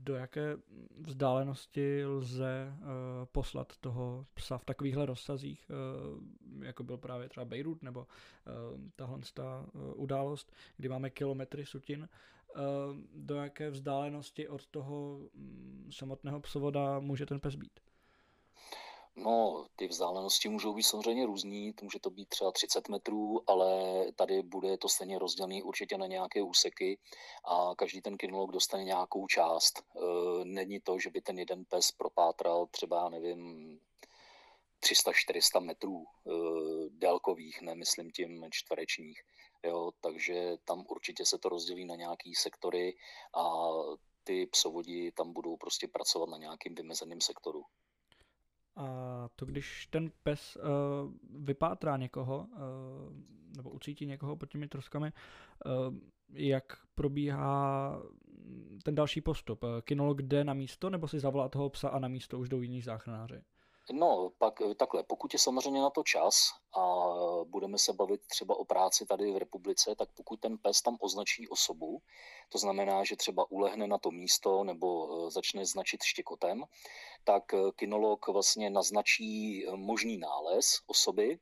Do 0.04 0.16
jaké 0.16 0.58
vzdálenosti 1.00 2.06
lze 2.06 2.74
uh, 2.74 2.86
poslat 3.32 3.78
toho 3.78 4.26
psa 4.34 4.58
v 4.58 4.66
takovýchhle 4.66 5.06
rozsazích, 5.06 5.72
uh, 5.72 6.66
jako 6.66 6.84
byl 6.84 6.98
právě 6.98 7.30
třeba 7.30 7.46
Beirut 7.46 7.84
nebo 7.84 8.00
uh, 8.00 8.82
tahle 8.96 9.20
ta, 9.34 9.66
uh, 9.74 9.82
událost, 9.96 10.52
kdy 10.78 10.90
máme 10.90 11.10
kilometry 11.10 11.66
sutin, 11.66 12.10
uh, 12.56 12.62
do 13.16 13.36
jaké 13.36 13.70
vzdálenosti 13.70 14.48
od 14.48 14.68
toho 14.68 15.18
um, 15.18 15.88
samotného 15.92 16.40
psovoda 16.40 17.00
může 17.00 17.26
ten 17.26 17.40
pes 17.40 17.56
být? 17.56 17.80
No, 19.16 19.66
ty 19.76 19.88
vzdálenosti 19.88 20.50
můžou 20.50 20.74
být 20.74 20.84
samozřejmě 20.84 21.26
různý, 21.26 21.74
může 21.82 22.00
to 22.00 22.10
být 22.10 22.30
třeba 22.30 22.52
30 22.52 22.90
metrů, 22.90 23.50
ale 23.50 24.06
tady 24.16 24.42
bude 24.42 24.78
to 24.78 24.90
stejně 24.90 25.20
rozdělený 25.20 25.64
určitě 25.64 25.98
na 25.98 26.08
nějaké 26.08 26.42
úseky 26.42 27.00
a 27.46 27.76
každý 27.78 28.02
ten 28.02 28.18
kinolog 28.18 28.52
dostane 28.52 28.84
nějakou 28.84 29.28
část. 29.28 29.80
E, 29.80 30.00
není 30.46 30.80
to, 30.80 31.00
že 31.00 31.10
by 31.10 31.22
ten 31.22 31.40
jeden 31.40 31.66
pes 31.66 31.92
propátral 31.92 32.68
třeba, 32.68 33.10
nevím, 33.10 33.80
300-400 34.84 35.62
metrů 35.62 36.04
e, 36.06 36.32
délkových, 36.90 37.62
nemyslím 37.62 38.12
tím 38.12 38.46
čtverečních. 38.52 39.22
Jo, 39.64 39.92
takže 40.02 40.58
tam 40.66 40.86
určitě 40.90 41.26
se 41.26 41.38
to 41.38 41.50
rozdělí 41.50 41.86
na 41.86 41.96
nějaký 41.96 42.36
sektory 42.36 42.96
a 43.34 43.70
ty 44.24 44.46
psovodi 44.46 45.12
tam 45.12 45.34
budou 45.34 45.58
prostě 45.58 45.88
pracovat 45.88 46.30
na 46.30 46.38
nějakým 46.38 46.76
vymezeném 46.76 47.22
sektoru. 47.22 47.64
A 48.76 49.30
to, 49.36 49.46
když 49.46 49.88
ten 49.88 50.12
pes 50.24 50.58
uh, 50.58 50.64
vypátrá 51.46 51.98
někoho, 51.98 52.48
uh, 52.54 52.58
nebo 53.58 53.70
ucítí 53.70 54.06
někoho 54.06 54.36
pod 54.36 54.46
těmi 54.46 54.68
troskami, 54.68 55.12
uh, 55.66 55.96
jak 56.34 56.64
probíhá 56.96 58.02
ten 58.84 58.96
další 58.96 59.22
postup? 59.22 59.66
Kinolog 59.84 60.22
jde 60.22 60.44
na 60.44 60.54
místo, 60.54 60.90
nebo 60.90 61.08
si 61.08 61.20
zavolá 61.20 61.50
toho 61.50 61.70
psa 61.70 61.90
a 61.90 62.00
na 62.00 62.08
místo 62.08 62.40
už 62.40 62.50
jdou 62.50 62.62
jiní 62.62 62.82
záchranáři? 62.82 63.42
No, 63.92 64.32
pak 64.38 64.62
eh, 64.62 64.76
takhle, 64.76 65.04
pokud 65.04 65.34
je 65.34 65.40
samozřejmě 65.40 65.82
na 65.82 65.90
to 65.90 66.04
čas 66.04 66.36
a 66.78 67.10
budeme 67.44 67.78
se 67.78 67.94
bavit 67.94 68.22
třeba 68.28 68.56
o 68.56 68.66
práci 68.66 69.06
tady 69.06 69.32
v 69.32 69.38
republice, 69.38 69.96
tak 69.96 70.10
pokud 70.16 70.40
ten 70.40 70.58
pes 70.58 70.82
tam 70.82 70.98
označí 71.00 71.48
osobu, 71.48 72.02
to 72.50 72.58
znamená, 72.58 73.04
že 73.04 73.16
třeba 73.16 73.52
ulehne 73.52 73.88
na 73.88 73.98
to 73.98 74.12
místo 74.12 74.64
nebo 74.64 75.10
eh, 75.28 75.32
začne 75.32 75.66
značit 75.66 76.04
štěkotem, 76.04 76.64
tak 77.24 77.54
eh, 77.54 77.58
kinolog 77.76 78.28
vlastně 78.28 78.70
naznačí 78.70 79.66
možný 79.76 80.18
nález 80.18 80.80
osoby, 80.88 81.40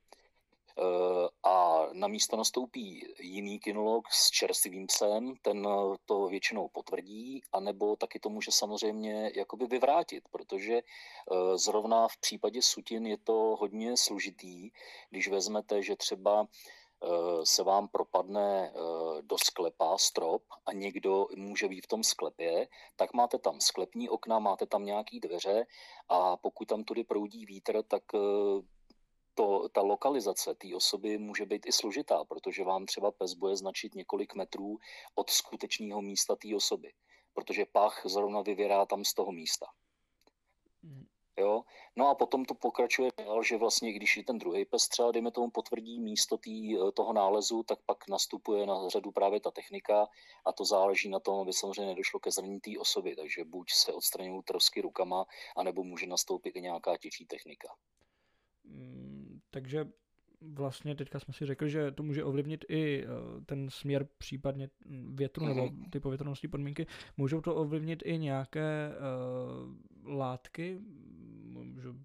a 1.44 1.86
na 1.94 2.08
místo 2.08 2.38
nastoupí 2.38 3.06
jiný 3.20 3.60
kinolog 3.60 4.08
s 4.12 4.30
čerstvým 4.30 4.88
psem, 4.88 5.34
ten 5.42 5.68
eh, 5.68 5.98
to 6.06 6.28
většinou 6.28 6.68
potvrdí, 6.68 7.42
anebo 7.52 7.96
taky 7.96 8.20
to 8.20 8.30
může 8.30 8.52
samozřejmě 8.52 9.32
jakoby 9.36 9.66
vyvrátit, 9.66 10.24
protože 10.32 10.74
eh, 10.74 11.58
zrovna 11.58 12.08
v 12.08 12.18
případě 12.18 12.62
sutin 12.62 13.08
je 13.08 13.18
to 13.18 13.34
hodně 13.60 13.98
složitý, 13.98 14.70
když 15.10 15.28
vezmete, 15.28 15.82
že 15.84 15.96
třeba 15.96 16.48
se 17.44 17.64
vám 17.64 17.88
propadne 17.88 18.74
do 19.22 19.38
sklepa 19.44 19.98
strop 19.98 20.44
a 20.66 20.74
někdo 20.74 21.28
může 21.36 21.68
být 21.68 21.82
v 21.82 21.88
tom 21.88 22.04
sklepě, 22.04 22.68
tak 22.96 23.14
máte 23.14 23.38
tam 23.40 23.62
sklepní 23.62 24.10
okna, 24.10 24.40
máte 24.40 24.66
tam 24.66 24.86
nějaký 24.86 25.20
dveře 25.20 25.66
a 26.10 26.38
pokud 26.38 26.68
tam 26.68 26.84
tudy 26.84 27.04
proudí 27.04 27.46
vítr, 27.46 27.84
tak 27.84 28.04
to, 29.40 29.70
ta 29.70 29.82
lokalizace 29.82 30.56
té 30.56 30.76
osoby 30.76 31.18
může 31.18 31.46
být 31.46 31.66
i 31.66 31.72
složitá, 31.72 32.24
protože 32.24 32.64
vám 32.64 32.86
třeba 32.86 33.12
pes 33.12 33.34
bude 33.34 33.56
značit 33.56 33.96
několik 33.96 34.36
metrů 34.36 34.78
od 35.16 35.30
skutečného 35.30 36.02
místa 36.02 36.36
té 36.36 36.56
osoby, 36.56 36.94
protože 37.34 37.66
pach 37.66 38.02
zrovna 38.06 38.42
vyvěrá 38.42 38.86
tam 38.86 39.06
z 39.06 39.14
toho 39.14 39.32
místa. 39.32 39.66
Hmm. 40.84 41.06
Jo? 41.38 41.64
No 41.96 42.08
a 42.08 42.16
potom 42.16 42.46
to 42.46 42.54
pokračuje 42.54 43.12
dál, 43.18 43.44
že 43.44 43.58
vlastně, 43.58 43.94
když 43.94 44.20
ten 44.28 44.38
druhý 44.38 44.66
pes 44.66 44.88
třeba, 44.88 45.12
dejme 45.12 45.32
tomu, 45.32 45.50
potvrdí 45.52 46.00
místo 46.00 46.38
tý, 46.38 46.78
toho 46.94 47.14
nálezu, 47.14 47.64
tak 47.64 47.80
pak 47.86 48.10
nastupuje 48.10 48.66
na 48.66 48.90
řadu 48.90 49.12
právě 49.12 49.40
ta 49.40 49.52
technika 49.52 50.08
a 50.46 50.52
to 50.52 50.66
záleží 50.66 51.10
na 51.10 51.20
tom, 51.20 51.40
aby 51.40 51.54
samozřejmě 51.54 51.86
nedošlo 51.86 52.20
ke 52.20 52.32
zranění 52.32 52.60
té 52.60 52.72
osoby, 52.80 53.16
takže 53.16 53.44
buď 53.46 53.72
se 53.72 53.94
odstraňují 53.94 54.44
trosky 54.44 54.82
rukama, 54.82 55.26
anebo 55.58 55.84
může 55.84 56.08
nastoupit 56.08 56.56
i 56.56 56.62
nějaká 56.62 56.98
těžší 56.98 57.26
technika. 57.26 57.68
Mm, 58.64 59.19
takže 59.52 59.88
vlastně 60.42 60.96
teďka 60.96 61.20
jsme 61.20 61.34
si 61.34 61.46
řekli, 61.46 61.70
že 61.70 61.92
to 61.92 62.04
může 62.04 62.24
ovlivnit 62.24 62.66
i 62.70 63.04
eh, 63.04 63.08
ten 63.46 63.70
směr 63.70 64.08
případně 64.18 64.70
větru 65.14 65.46
nebo 65.46 65.66
mhm. 65.66 65.90
ty 65.90 66.00
povětrnostní 66.00 66.50
podmínky. 66.50 66.88
Můžou 67.18 67.42
to 67.42 67.56
ovlivnit 67.56 68.04
i 68.06 68.18
nějaké 68.18 68.92
uh, 70.06 70.18
látky, 70.18 70.80
můžu 71.44 71.96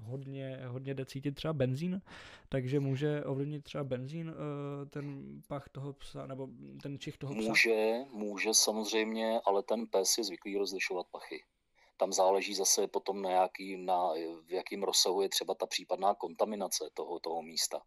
hodně, 0.00 0.60
hodně 0.66 0.94
jde 0.94 1.04
cítit 1.04 1.34
třeba 1.34 1.52
benzín, 1.52 2.02
takže 2.48 2.80
může 2.80 3.24
ovlivnit 3.24 3.64
třeba 3.64 3.84
benzín 3.84 4.28
uh, 4.28 4.34
ten 4.88 5.24
pach 5.48 5.68
toho 5.68 5.92
psa, 5.92 6.26
nebo 6.26 6.48
ten 6.82 6.98
čich 6.98 7.18
toho 7.18 7.34
psa? 7.34 7.48
Může, 7.48 7.98
může 8.12 8.54
samozřejmě, 8.54 9.40
ale 9.44 9.62
ten 9.62 9.86
pes 9.86 10.18
je 10.18 10.24
zvyklý 10.24 10.58
rozlišovat 10.58 11.06
pachy. 11.10 11.42
Tam 12.02 12.12
záleží 12.12 12.54
zase 12.54 12.88
potom 12.88 13.22
na, 13.22 13.30
jaký, 13.30 13.76
na 13.76 14.12
v 14.46 14.52
jakém 14.52 14.82
rozsahu 14.82 15.22
je 15.22 15.28
třeba 15.28 15.54
ta 15.54 15.66
případná 15.66 16.14
kontaminace 16.14 16.90
toho, 16.94 17.20
toho 17.20 17.42
místa. 17.42 17.80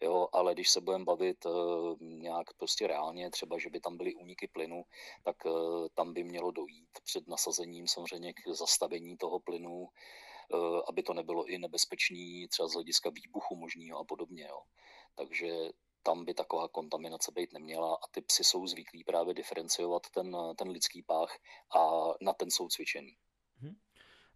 Jo, 0.00 0.28
ale 0.32 0.54
když 0.54 0.70
se 0.70 0.80
budeme 0.80 1.04
bavit 1.04 1.46
uh, 1.46 1.96
nějak 2.00 2.54
prostě 2.56 2.86
reálně, 2.86 3.30
třeba, 3.30 3.58
že 3.58 3.70
by 3.70 3.80
tam 3.80 3.96
byly 3.96 4.14
úniky 4.14 4.48
plynu, 4.48 4.82
tak 5.24 5.36
uh, 5.44 5.86
tam 5.94 6.12
by 6.12 6.24
mělo 6.24 6.50
dojít 6.50 6.88
před 7.04 7.28
nasazením 7.28 7.88
samozřejmě 7.88 8.32
k 8.32 8.48
zastavení 8.48 9.16
toho 9.16 9.40
plynu, 9.40 9.80
uh, 9.80 10.80
aby 10.88 11.02
to 11.02 11.14
nebylo 11.14 11.44
i 11.44 11.58
nebezpečný 11.58 12.48
třeba 12.48 12.68
z 12.68 12.74
hlediska 12.74 13.10
výbuchu 13.10 13.56
možného 13.56 13.98
a 13.98 14.04
podobně. 14.04 14.46
Jo. 14.48 14.60
Takže 15.14 15.68
tam 16.02 16.24
by 16.24 16.34
taková 16.34 16.68
kontaminace 16.68 17.32
být 17.32 17.52
neměla 17.52 17.94
a 17.94 18.08
ty 18.10 18.20
psy 18.20 18.44
jsou 18.44 18.66
zvyklí 18.66 19.04
právě 19.04 19.34
diferenciovat 19.34 20.02
ten, 20.14 20.36
ten 20.56 20.68
lidský 20.68 21.02
pách 21.02 21.38
a 21.78 22.04
na 22.20 22.32
ten 22.32 22.50
jsou 22.50 22.68
cvičený. 22.68 23.16
Mhm. 23.62 23.76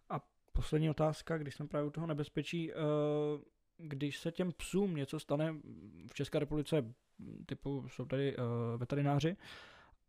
A 0.09 0.19
poslední 0.51 0.89
otázka, 0.89 1.37
když 1.37 1.55
jsem 1.55 1.67
právě 1.67 1.87
u 1.87 1.91
toho 1.91 2.07
nebezpečí, 2.07 2.71
eh, 2.71 2.75
když 3.77 4.17
se 4.19 4.31
těm 4.31 4.51
psům 4.51 4.95
něco 4.95 5.19
stane 5.19 5.55
v 6.07 6.13
České 6.13 6.39
republice, 6.39 6.93
typu 7.45 7.85
jsou 7.87 8.05
tady 8.05 8.35
eh, 8.35 8.37
veterináři, 8.77 9.37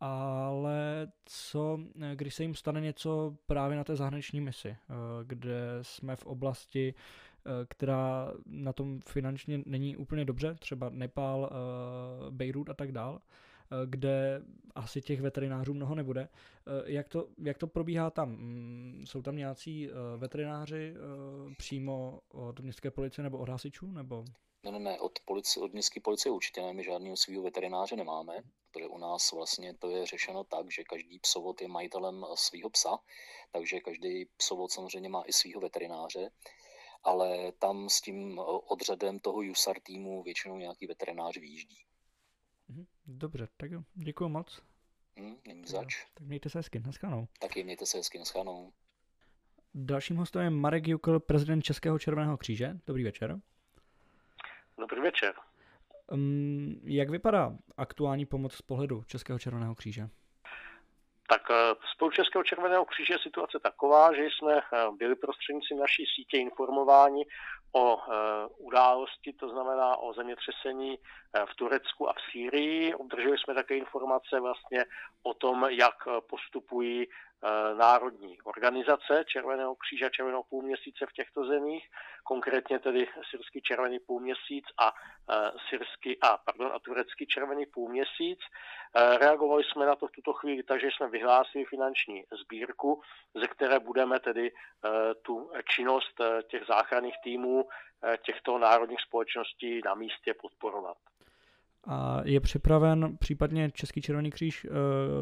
ale 0.01 1.09
co, 1.25 1.81
když 2.15 2.35
se 2.35 2.43
jim 2.43 2.55
stane 2.55 2.81
něco 2.81 3.37
právě 3.47 3.77
na 3.77 3.85
té 3.85 3.97
zahraniční 3.97 4.41
misi, 4.41 4.69
eh, 4.69 4.77
kde 5.25 5.79
jsme 5.83 6.17
v 6.17 6.27
oblasti, 6.27 6.95
která 7.69 8.33
na 8.47 8.73
tom 8.73 9.01
finančně 9.01 9.63
není 9.67 9.97
úplně 9.97 10.25
dobře, 10.25 10.55
třeba 10.55 10.91
Nepál, 10.91 11.51
Beirut 12.31 12.71
a 12.71 12.75
tak 12.75 12.93
dál, 12.93 13.21
kde 13.87 14.43
asi 14.75 15.03
těch 15.03 15.21
veterinářů 15.21 15.75
mnoho 15.75 15.95
nebude. 15.95 16.29
Eh, 16.29 16.93
jak 16.93 17.09
to, 17.09 17.29
jak 17.39 17.59
to 17.59 17.67
probíhá 17.67 18.11
tam? 18.11 18.29
Mm, 18.31 19.05
jsou 19.07 19.23
tam 19.23 19.37
nějací 19.37 19.89
eh, 19.89 19.93
veterináři 20.17 20.95
přímo 21.57 22.21
od 22.29 22.61
městské 22.61 22.91
policie 22.91 23.23
nebo 23.23 23.39
od 23.39 23.49
hasičů? 23.49 23.93
Nebo? 23.93 24.25
Ne, 24.65 24.73
ne, 24.73 24.79
ne, 24.79 25.01
od, 25.01 25.13
policie, 25.25 25.65
od 25.65 25.73
městské 25.73 26.01
policie 26.01 26.33
určitě 26.33 26.61
ne, 26.61 26.73
my 26.73 26.85
žádného 26.85 27.17
svého 27.17 27.43
veterináře 27.43 27.97
nemáme, 27.97 28.43
protože 28.71 28.87
u 28.87 28.99
nás 28.99 29.33
vlastně 29.33 29.75
to 29.75 29.91
je 29.91 30.07
řešeno 30.07 30.45
tak, 30.45 30.73
že 30.73 30.85
každý 30.85 31.19
psovod 31.19 31.61
je 31.61 31.69
majitelem 31.69 32.27
svého 32.35 32.71
psa, 32.71 32.99
takže 33.53 33.81
každý 33.81 34.25
psovod 34.37 34.73
samozřejmě 34.73 35.09
má 35.09 35.23
i 35.27 35.33
svého 35.33 35.61
veterináře, 35.61 36.31
ale 37.03 37.53
tam 37.53 37.89
s 37.89 38.01
tím 38.01 38.39
odřadem 38.69 39.19
toho 39.19 39.39
USAR 39.51 39.81
týmu 39.81 40.23
většinou 40.23 40.57
nějaký 40.57 40.87
veterinář 40.87 41.37
vyjíždí. 41.37 41.85
Dobře, 43.07 43.49
tak 43.57 43.71
jo, 43.71 43.83
děkuji 43.95 44.29
moc. 44.29 44.63
Hmm, 45.17 45.37
není 45.47 45.67
zač. 45.67 46.05
Tak 46.15 46.27
mějte 46.27 46.51
se 46.51 46.59
hezky, 46.59 46.81
naschledanou. 46.81 47.29
Taky 47.41 47.65
mějte 47.65 47.87
se 47.87 47.99
hezky, 47.99 48.19
naschledanou. 48.19 48.73
Dalším 49.75 50.17
hostem 50.17 50.43
je 50.43 50.51
Marek 50.51 50.89
Jukl, 50.89 51.21
prezident 51.21 51.63
Českého 51.63 51.99
červeného 51.99 52.37
kříže. 52.37 52.79
Dobrý 52.87 53.05
večer. 53.05 53.41
Dobrý 54.79 55.01
večer. 55.01 55.35
Um, 56.13 56.81
jak 56.85 57.11
vypadá 57.11 57.59
aktuální 57.77 58.27
pomoc 58.27 58.53
z 58.55 58.63
pohledu 58.63 59.03
Českého 59.07 59.39
červeného 59.39 59.75
kříže? 59.75 60.09
Tak 61.29 61.43
z 61.91 62.03
eh, 62.03 62.11
Českého 62.13 62.45
červeného 62.45 62.85
kříže 62.85 63.15
je 63.15 63.19
situace 63.19 63.59
taková, 63.63 64.15
že 64.15 64.23
jsme 64.25 64.55
eh, 64.59 64.63
byli 64.99 65.15
prostřednictvím 65.17 65.79
naší 65.79 66.05
sítě 66.17 66.39
informováni 66.39 67.25
o 67.77 67.99
e, 67.99 68.07
události, 68.59 69.33
to 69.33 69.49
znamená 69.49 69.97
o 69.97 70.15
zemětřesení 70.15 70.99
v 71.51 71.55
Turecku 71.55 72.09
a 72.09 72.13
v 72.13 72.23
Sýrii. 72.33 72.95
Obdrželi 72.95 73.37
jsme 73.39 73.55
také 73.55 73.77
informace 73.77 74.41
vlastně 74.41 74.85
o 75.23 75.35
tom, 75.35 75.67
jak 75.71 75.95
postupují 76.31 77.07
Eh, 77.07 77.34
národní 77.79 78.39
organizace 78.43 79.25
Červeného 79.27 79.75
kříže 79.75 80.07
a 80.07 80.09
Červeného 80.09 80.43
půlměsíce 80.43 81.07
v 81.07 81.13
těchto 81.13 81.45
zemích, 81.45 81.91
konkrétně 82.25 82.79
tedy 82.79 83.09
syrský 83.31 83.61
červený 83.63 83.99
půlměsíc 83.99 84.65
a 84.79 84.93
eh, 84.93 85.51
syrský 85.69 86.21
a, 86.21 86.39
pardon, 86.39 86.71
a 86.75 86.79
turecký 86.79 87.27
červený 87.27 87.67
půlměsíc. 87.67 88.39
Eh, 88.97 89.19
reagovali 89.19 89.65
jsme 89.65 89.87
na 89.87 89.97
to 89.97 90.07
v 90.07 90.13
tuto 90.13 90.33
chvíli 90.33 90.63
takže 90.63 90.89
jsme 90.97 91.09
vyhlásili 91.09 91.65
finanční 91.65 92.25
sbírku, 92.43 93.03
ze 93.35 93.47
které 93.49 93.79
budeme 93.79 94.21
tedy 94.21 94.53
tu 95.23 95.51
činnost 95.69 96.21
těch 96.49 96.63
záchranných 96.69 97.15
týmů 97.25 97.69
těchto 98.27 98.59
národních 98.59 99.01
společností 99.01 99.81
na 99.85 99.95
místě 99.95 100.35
podporovat. 100.35 100.97
A 101.87 102.21
je 102.25 102.41
připraven 102.41 103.17
případně 103.17 103.71
Český 103.71 104.01
červený 104.03 104.31
kříž 104.31 104.65
eh, 104.65 104.71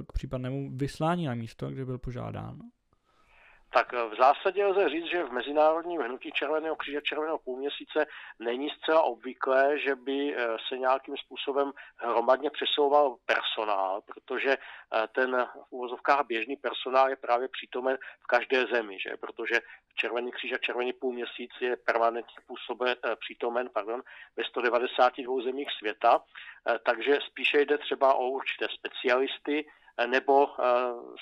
k 0.09 0.13
případnému 0.13 0.71
vyslání 0.77 1.27
na 1.27 1.35
místo, 1.35 1.71
kde 1.71 1.85
byl 1.85 1.99
požádán? 1.99 2.59
Tak 3.73 3.93
v 3.93 4.15
zásadě 4.19 4.67
lze 4.67 4.89
říct, 4.89 5.07
že 5.07 5.25
v 5.25 5.33
mezinárodním 5.33 6.01
hnutí 6.01 6.33
Červeného 6.33 6.77
kříže 6.77 7.01
Červeného 7.03 7.39
půlměsíce 7.39 8.07
není 8.39 8.71
zcela 8.71 9.03
obvyklé, 9.03 9.79
že 9.79 9.95
by 9.95 10.37
eh, 10.37 10.57
se 10.69 10.79
nějakým 10.79 11.17
způsobem 11.17 11.73
hromadně 11.97 12.51
přesouval 12.51 13.17
personál, 13.27 14.01
protože 14.01 14.53
eh, 14.53 15.09
ten 15.15 15.49
v 15.69 15.73
úvozovkách 15.73 16.27
běžný 16.27 16.57
personál 16.57 17.09
je 17.09 17.17
právě 17.17 17.49
přítomen 17.49 17.99
v 18.21 18.27
každé 18.27 18.67
zemi, 18.67 18.99
že? 19.01 19.17
protože 19.17 19.61
Červený 19.95 20.33
kříž 20.33 20.53
a 20.53 20.59
Červený 20.59 20.93
půlměsíc 20.93 21.51
je 21.61 21.77
permanentně 21.77 22.37
působe, 22.47 22.93
eh, 22.93 23.17
přítomen 23.17 23.71
pardon, 23.73 24.03
ve 24.37 24.45
192 24.45 25.43
zemích 25.43 25.69
světa, 25.79 26.23
takže 26.87 27.19
spíše 27.27 27.61
jde 27.61 27.79
třeba 27.79 28.15
o 28.15 28.29
určité 28.29 28.67
specialisty 28.69 29.67
nebo 30.07 30.47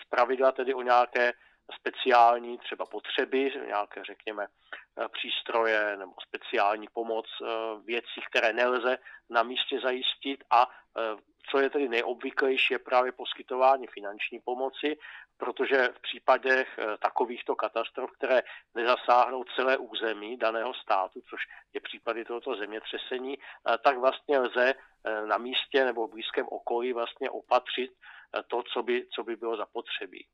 z 0.03 0.05
pravidla 0.09 0.53
tedy 0.53 0.75
o 0.75 0.83
nějaké 0.83 1.33
speciální 1.77 2.59
třeba 2.59 2.87
potřeby, 2.87 3.53
nějaké, 3.67 4.05
řekněme, 4.05 4.47
přístroje 5.13 5.97
nebo 5.97 6.13
speciální 6.29 6.89
pomoc, 6.93 7.27
věcí, 7.85 8.21
které 8.31 8.53
nelze 8.53 8.99
na 9.31 9.43
místě 9.43 9.81
zajistit 9.81 10.45
a 10.51 10.69
co 11.51 11.59
je 11.59 11.71
tedy 11.71 11.89
nejobvyklejší, 11.89 12.75
je 12.75 12.79
právě 12.79 13.13
poskytování 13.13 13.87
finanční 13.87 14.41
pomoci, 14.41 14.97
protože 15.37 15.89
v 15.89 16.01
případech 16.01 16.79
eh, 16.79 16.97
takovýchto 16.97 17.55
katastrof, 17.57 18.11
které 18.11 18.43
nezasáhnou 18.75 19.45
celé 19.57 19.77
území 19.77 20.37
daného 20.37 20.75
státu, 20.75 21.21
což 21.31 21.41
je 21.73 21.81
případy 21.81 22.25
tohoto 22.25 22.57
zemětřesení, 22.57 23.39
eh, 23.39 23.79
tak 23.79 23.99
vlastně 23.99 24.39
lze 24.39 24.75
eh, 24.75 25.27
na 25.27 25.39
místě 25.39 25.85
nebo 25.85 26.07
v 26.07 26.11
blízkém 26.11 26.47
okolí 26.49 26.93
vlastně 26.93 27.31
opatřit 27.31 27.91
to, 28.47 28.63
co 28.63 28.83
by, 28.83 29.07
co 29.15 29.25
by 29.25 29.37
bylo 29.37 29.57
zapotřebí. 29.57 30.27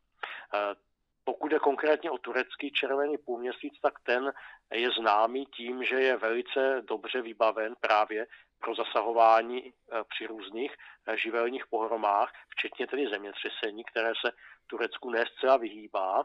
Pokud 1.28 1.52
je 1.52 1.58
konkrétně 1.58 2.10
o 2.10 2.18
turecký 2.18 2.70
červený 2.70 3.18
půlměsíc, 3.18 3.74
tak 3.82 3.94
ten 4.02 4.32
je 4.72 4.90
známý 4.90 5.46
tím, 5.46 5.84
že 5.84 5.94
je 5.94 6.16
velice 6.16 6.82
dobře 6.88 7.22
vybaven 7.22 7.74
právě 7.80 8.26
pro 8.60 8.74
zasahování 8.74 9.72
při 10.08 10.26
různých 10.26 10.74
živelních 11.14 11.66
pohromách, 11.66 12.32
včetně 12.48 12.86
tedy 12.86 13.08
zemětřesení, 13.08 13.84
které 13.84 14.12
se 14.24 14.32
Turecku 14.66 15.10
ne 15.10 15.24
zcela 15.26 15.56
vyhýbá. 15.56 16.24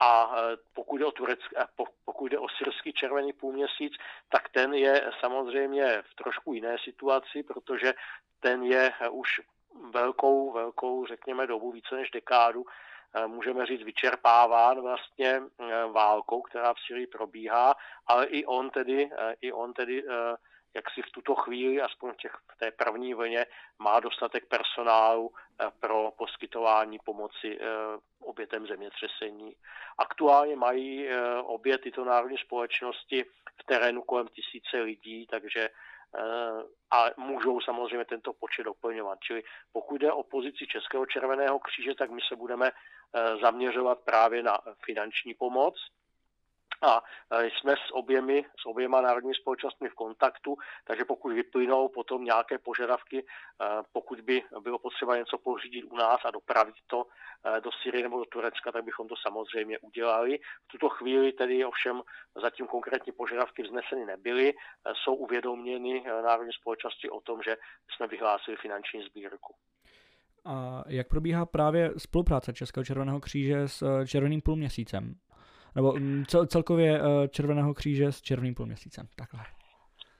A 0.00 0.36
e, 0.36 0.56
pokud 0.74 0.96
jde 0.96 1.04
o, 1.04 1.10
turecký, 1.10 1.56
e, 1.56 1.64
pokud 2.04 2.26
jde 2.26 2.38
o 2.38 2.48
syrský 2.48 2.92
červený 2.92 3.32
půlměsíc, 3.32 3.92
tak 4.28 4.48
ten 4.48 4.74
je 4.74 5.10
samozřejmě 5.20 6.02
v 6.02 6.14
trošku 6.14 6.52
jiné 6.52 6.76
situaci, 6.84 7.42
protože 7.42 7.94
ten 8.40 8.62
je 8.62 8.92
e, 9.00 9.08
už 9.08 9.40
velkou, 9.90 10.52
velkou, 10.52 11.06
řekněme, 11.06 11.46
dobu, 11.46 11.72
více 11.72 11.94
než 11.94 12.10
dekádu, 12.10 12.64
můžeme 13.26 13.66
říct, 13.66 13.82
vyčerpáván 13.82 14.80
vlastně 14.80 15.42
válkou, 15.92 16.42
která 16.42 16.74
v 16.74 16.80
Syrii 16.86 17.06
probíhá, 17.06 17.74
ale 18.06 18.26
i 18.26 18.44
on 18.44 18.70
tedy, 18.70 19.10
i 19.40 19.52
on 19.52 19.72
tedy 19.72 20.02
jak 20.76 20.90
si 20.90 21.02
v 21.02 21.10
tuto 21.10 21.34
chvíli, 21.34 21.80
aspoň 21.80 22.12
v, 22.12 22.16
těch, 22.16 22.32
v 22.32 22.56
té 22.58 22.70
první 22.70 23.14
vlně, 23.14 23.46
má 23.78 24.00
dostatek 24.00 24.46
personálu 24.46 25.32
eh, 25.32 25.70
pro 25.80 26.12
poskytování 26.18 26.98
pomoci 27.04 27.58
eh, 27.60 27.64
obětem 28.20 28.66
zemětřesení. 28.66 29.56
Aktuálně 29.98 30.56
mají 30.56 31.08
eh, 31.08 31.16
obě 31.44 31.78
tyto 31.78 32.04
národní 32.04 32.38
společnosti 32.38 33.24
v 33.60 33.64
terénu 33.64 34.02
kolem 34.02 34.28
tisíce 34.28 34.80
lidí, 34.80 35.26
takže 35.26 35.68
a 36.90 37.04
můžou 37.16 37.60
samozřejmě 37.60 38.04
tento 38.04 38.32
počet 38.32 38.64
doplňovat. 38.64 39.18
Čili 39.20 39.42
pokud 39.72 40.00
jde 40.00 40.12
o 40.12 40.22
pozici 40.22 40.66
Českého 40.66 41.06
červeného 41.06 41.58
kříže, 41.58 41.94
tak 41.94 42.10
my 42.10 42.20
se 42.28 42.36
budeme 42.36 42.70
zaměřovat 43.42 43.98
právě 44.04 44.42
na 44.42 44.58
finanční 44.84 45.34
pomoc, 45.34 45.74
a 46.82 47.02
e, 47.30 47.50
jsme 47.50 47.72
s, 47.72 47.92
oběmi, 47.92 48.44
s 48.60 48.66
oběma 48.66 49.00
národními 49.00 49.34
společnostmi 49.34 49.88
v 49.88 49.94
kontaktu, 49.94 50.56
takže 50.84 51.04
pokud 51.04 51.32
vyplynou 51.32 51.88
potom 51.88 52.24
nějaké 52.24 52.58
požadavky, 52.58 53.18
e, 53.18 53.24
pokud 53.92 54.20
by 54.20 54.42
bylo 54.60 54.78
potřeba 54.78 55.16
něco 55.16 55.38
pořídit 55.38 55.84
u 55.84 55.96
nás 55.96 56.20
a 56.24 56.30
dopravit 56.30 56.74
to 56.86 57.06
e, 57.56 57.60
do 57.60 57.70
Syrie 57.82 58.02
nebo 58.02 58.18
do 58.18 58.24
Turecka, 58.24 58.72
tak 58.72 58.84
bychom 58.84 59.08
to 59.08 59.14
samozřejmě 59.28 59.78
udělali. 59.78 60.38
V 60.38 60.68
tuto 60.68 60.88
chvíli 60.88 61.32
tedy 61.32 61.64
ovšem 61.64 62.02
zatím 62.42 62.66
konkrétní 62.66 63.12
požadavky 63.12 63.62
vzneseny 63.62 64.06
nebyly, 64.06 64.54
jsou 64.92 65.14
uvědoměny 65.14 66.04
národní 66.24 66.52
společnosti 66.52 67.10
o 67.10 67.20
tom, 67.20 67.42
že 67.42 67.56
jsme 67.96 68.06
vyhlásili 68.06 68.56
finanční 68.56 69.02
sbírku. 69.02 69.54
A 70.44 70.84
jak 70.88 71.08
probíhá 71.08 71.46
právě 71.46 71.90
spolupráce 71.98 72.52
Českého 72.52 72.84
červeného 72.84 73.20
kříže 73.20 73.68
s 73.68 74.04
Červeným 74.06 74.40
půlměsícem? 74.40 75.14
Nebo 75.76 75.92
mm, 75.92 76.24
cel, 76.28 76.46
celkově 76.46 77.00
eh, 77.00 77.28
Červeného 77.28 77.74
kříže 77.74 78.12
s 78.12 78.22
červeným 78.22 78.54
půlměsícem. 78.54 79.08
Takhle. 79.16 79.40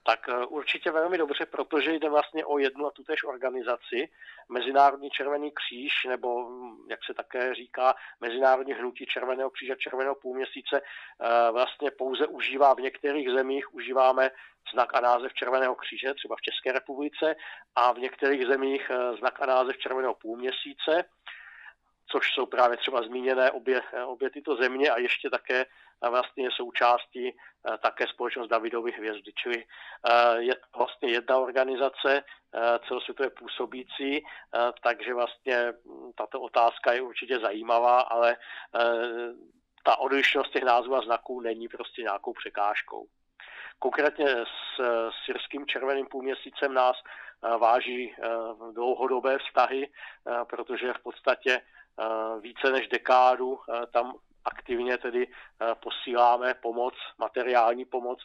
Tak 0.07 0.29
eh, 0.29 0.47
určitě 0.47 0.91
velmi 0.91 1.19
dobře, 1.19 1.47
protože 1.47 1.93
jde 1.93 2.09
vlastně 2.11 2.45
o 2.45 2.59
jednu 2.59 2.87
a 2.87 2.91
tutéž 2.91 3.25
organizaci, 3.25 4.09
Mezinárodní 4.49 5.11
červený 5.11 5.53
kříž, 5.55 5.93
nebo 6.09 6.51
mm, 6.51 6.91
jak 6.91 7.01
se 7.07 7.15
také 7.15 7.55
říká, 7.55 7.95
Mezinárodní 8.21 8.73
hnutí 8.73 9.07
červeného 9.07 9.51
kříže 9.51 9.73
a 9.73 9.77
červeného 9.77 10.15
půlměsíce 10.15 10.81
eh, 10.81 11.53
vlastně 11.53 11.91
pouze 11.91 12.27
užívá 12.27 12.75
v 12.75 12.81
některých 12.81 13.31
zemích, 13.31 13.75
užíváme 13.75 14.31
znak 14.75 14.95
a 14.95 15.01
název 15.01 15.35
Červeného 15.35 15.75
kříže, 15.75 16.15
třeba 16.15 16.37
v 16.37 16.41
České 16.41 16.73
republice, 16.73 17.37
a 17.75 17.93
v 17.93 17.99
některých 17.99 18.47
zemích 18.47 18.91
znak 19.19 19.43
a 19.43 19.47
název 19.47 19.79
Červeného 19.79 20.15
půlměsíce 20.15 21.05
což 22.07 22.35
jsou 22.35 22.47
právě 22.47 22.77
třeba 22.77 23.03
zmíněné 23.03 23.51
obě, 23.51 23.83
obě 24.07 24.31
tyto 24.31 24.57
země 24.57 24.91
a 24.91 24.99
ještě 24.99 25.31
také 25.31 25.67
vlastně 26.11 26.49
součástí 26.57 27.29
eh, 27.29 27.79
také 27.79 28.07
společnost 28.07 28.49
Davidovy 28.49 28.93
hvězdy, 28.93 29.33
čili 29.33 29.65
eh, 29.65 30.43
je 30.43 30.55
to 30.55 30.79
vlastně 30.79 31.09
jedna 31.09 31.39
organizace 31.39 32.23
eh, 32.23 32.79
celosvětově 32.89 33.31
působící, 33.31 34.25
takže 34.83 35.15
vlastně 35.15 35.73
hm, 35.73 36.13
tato 36.15 36.41
otázka 36.41 36.93
je 36.93 37.03
určitě 37.03 37.39
zajímavá, 37.39 38.01
ale 38.01 38.37
ta 39.85 39.97
odlišnost 39.99 40.53
těch 40.53 40.63
názvů 40.63 40.97
a 40.97 41.01
znaků 41.01 41.41
není 41.41 41.69
prostě 41.69 42.03
nějakou 42.03 42.33
překážkou. 42.33 43.07
Konkrétně 43.79 44.27
s 44.27 44.81
syrským 45.25 45.67
červeným 45.67 46.07
půlměsícem 46.07 46.75
nás 46.75 46.97
váží 47.59 48.15
dlouhodobé 48.73 49.39
vztahy, 49.39 49.89
protože 50.49 50.93
v 50.93 51.03
podstatě 51.03 51.61
více 52.41 52.73
než 52.73 52.89
dekádu 52.89 53.59
eh, 53.59 53.87
tam 53.87 54.15
aktivně 54.45 54.99
tedy 54.99 55.29
eh, 55.29 55.75
posíláme 55.75 56.55
pomoc, 56.55 56.95
materiální 57.19 57.85
pomoc, 57.85 58.19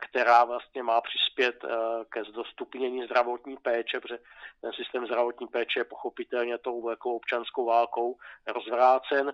která 0.00 0.44
vlastně 0.44 0.82
má 0.82 1.00
přispět 1.00 1.64
ke 2.08 2.24
zdostupnění 2.24 3.04
zdravotní 3.04 3.56
péče, 3.56 4.00
protože 4.00 4.18
ten 4.60 4.72
systém 4.72 5.06
zdravotní 5.06 5.46
péče 5.46 5.80
je 5.80 5.84
pochopitelně 5.84 6.58
tou 6.58 6.82
velkou 6.82 7.16
občanskou 7.16 7.66
válkou 7.66 8.16
rozvrácen. 8.46 9.32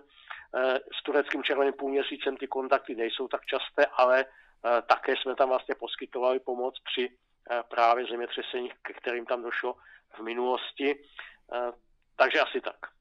S 0.99 1.03
tureckým 1.03 1.43
červeným 1.43 1.73
půlměsícem 1.73 2.37
ty 2.37 2.47
kontakty 2.47 2.95
nejsou 2.95 3.27
tak 3.27 3.45
časté, 3.45 3.85
ale 3.85 4.25
také 4.87 5.15
jsme 5.17 5.35
tam 5.35 5.49
vlastně 5.49 5.75
poskytovali 5.75 6.39
pomoc 6.39 6.75
při 6.91 7.17
právě 7.67 8.05
zemětřeseních, 8.05 8.73
ke 8.81 8.93
kterým 8.93 9.25
tam 9.25 9.43
došlo 9.43 9.75
v 10.13 10.19
minulosti. 10.19 11.03
Takže 12.15 12.39
asi 12.39 12.61
tak. 12.61 12.98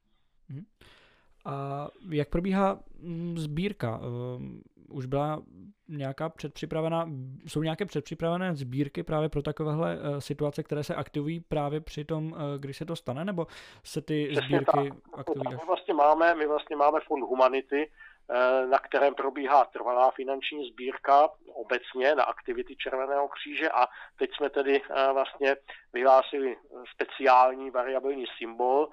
A 1.49 1.89
jak 2.11 2.29
probíhá 2.29 2.79
mm, 3.01 3.39
sbírka? 3.39 4.01
Ehm, 4.03 4.63
už 4.89 5.07
byla 5.07 5.43
nějaká 5.89 6.29
předpřipravená, 6.29 7.07
jsou 7.47 7.63
nějaké 7.63 7.85
předpřipravené 7.85 8.55
sbírky 8.55 9.03
právě 9.03 9.29
pro 9.29 9.43
takovéhle 9.43 9.99
eh, 9.99 10.21
situace, 10.21 10.63
které 10.63 10.85
se 10.85 10.95
aktivují 10.95 11.41
právě 11.41 11.81
při 11.81 12.05
tom, 12.05 12.35
eh, 12.35 12.59
když 12.59 12.77
se 12.77 12.85
to 12.85 12.97
stane, 12.97 13.25
nebo 13.25 13.47
se 13.85 14.01
ty 14.01 14.29
Přesně 14.31 14.47
sbírky 14.47 14.91
tak. 14.91 15.19
aktivují? 15.21 15.57
My 15.57 15.67
vlastně 15.67 15.95
máme, 15.95 16.35
my 16.35 16.47
vlastně 16.47 16.77
máme 16.77 17.01
fond 17.01 17.21
Humanity, 17.21 17.91
eh, 18.31 18.67
na 18.67 18.79
kterém 18.79 19.15
probíhá 19.15 19.65
trvalá 19.65 20.11
finanční 20.11 20.69
sbírka 20.69 21.29
obecně 21.55 22.15
na 22.15 22.25
aktivity 22.25 22.77
Červeného 22.77 23.29
kříže 23.29 23.71
a 23.71 23.87
teď 24.19 24.31
jsme 24.37 24.51
tedy 24.51 24.81
vlastně 25.13 25.57
vyhlásili 25.93 26.57
speciální 26.95 27.71
variabilní 27.71 28.25
symbol 28.39 28.89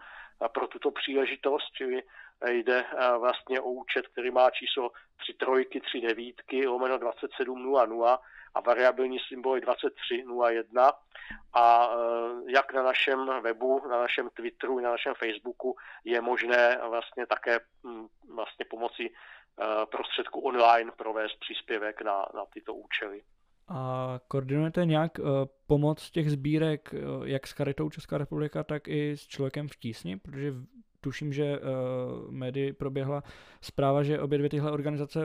pro 0.54 0.68
tuto 0.68 0.92
příležitost, 0.92 1.66
čili 1.78 2.04
jde 2.48 2.86
eh, 2.86 3.18
vlastně 3.18 3.62
o 3.62 3.70
účet, 3.70 4.08
který 4.08 4.32
má 4.32 4.50
číslo 4.50 4.92
3 5.18 5.34
trojky, 5.34 5.82
3 5.82 6.02
devítky, 6.02 6.68
lomeno 6.68 6.98
2700 6.98 8.20
a 8.56 8.60
variabilní 8.60 9.18
symbol 9.28 9.56
je 9.56 9.62
2301 9.62 10.92
a 11.54 11.90
eh, 11.90 12.52
jak 12.52 12.74
na 12.74 12.84
našem 12.84 13.30
webu, 13.42 13.88
na 13.90 14.00
našem 14.00 14.30
Twitteru, 14.34 14.80
na 14.80 14.92
našem 14.92 15.14
Facebooku 15.14 15.76
je 16.04 16.22
možné 16.22 16.80
vlastně 16.90 17.26
také 17.26 17.60
hm, 17.84 18.08
vlastně 18.36 18.66
pomocí 18.70 19.10
eh, 19.10 19.86
prostředku 19.86 20.40
online 20.40 20.92
provést 20.98 21.40
příspěvek 21.40 22.02
na, 22.02 22.26
na 22.36 22.46
tyto 22.54 22.74
účely. 22.74 23.22
A 23.68 24.20
koordinujete 24.28 24.86
nějak 24.86 25.12
pomoc 25.68 26.12
těch 26.12 26.32
sbírek 26.32 26.94
jak 27.24 27.48
s 27.48 27.52
Charitou 27.52 27.90
Česká 27.90 28.18
republika, 28.18 28.64
tak 28.64 28.88
i 28.88 29.18
s 29.18 29.28
člověkem 29.28 29.68
v 29.68 29.76
tísni? 29.76 30.18
Protože 30.18 30.54
tuším, 31.06 31.34
že 31.34 31.60
uh, 31.60 32.32
médii 32.32 32.74
proběhla 32.74 33.24
zpráva, 33.62 34.04
že 34.04 34.20
obě 34.20 34.38
dvě 34.38 34.50
tyhle 34.50 34.72
organizace 34.72 35.20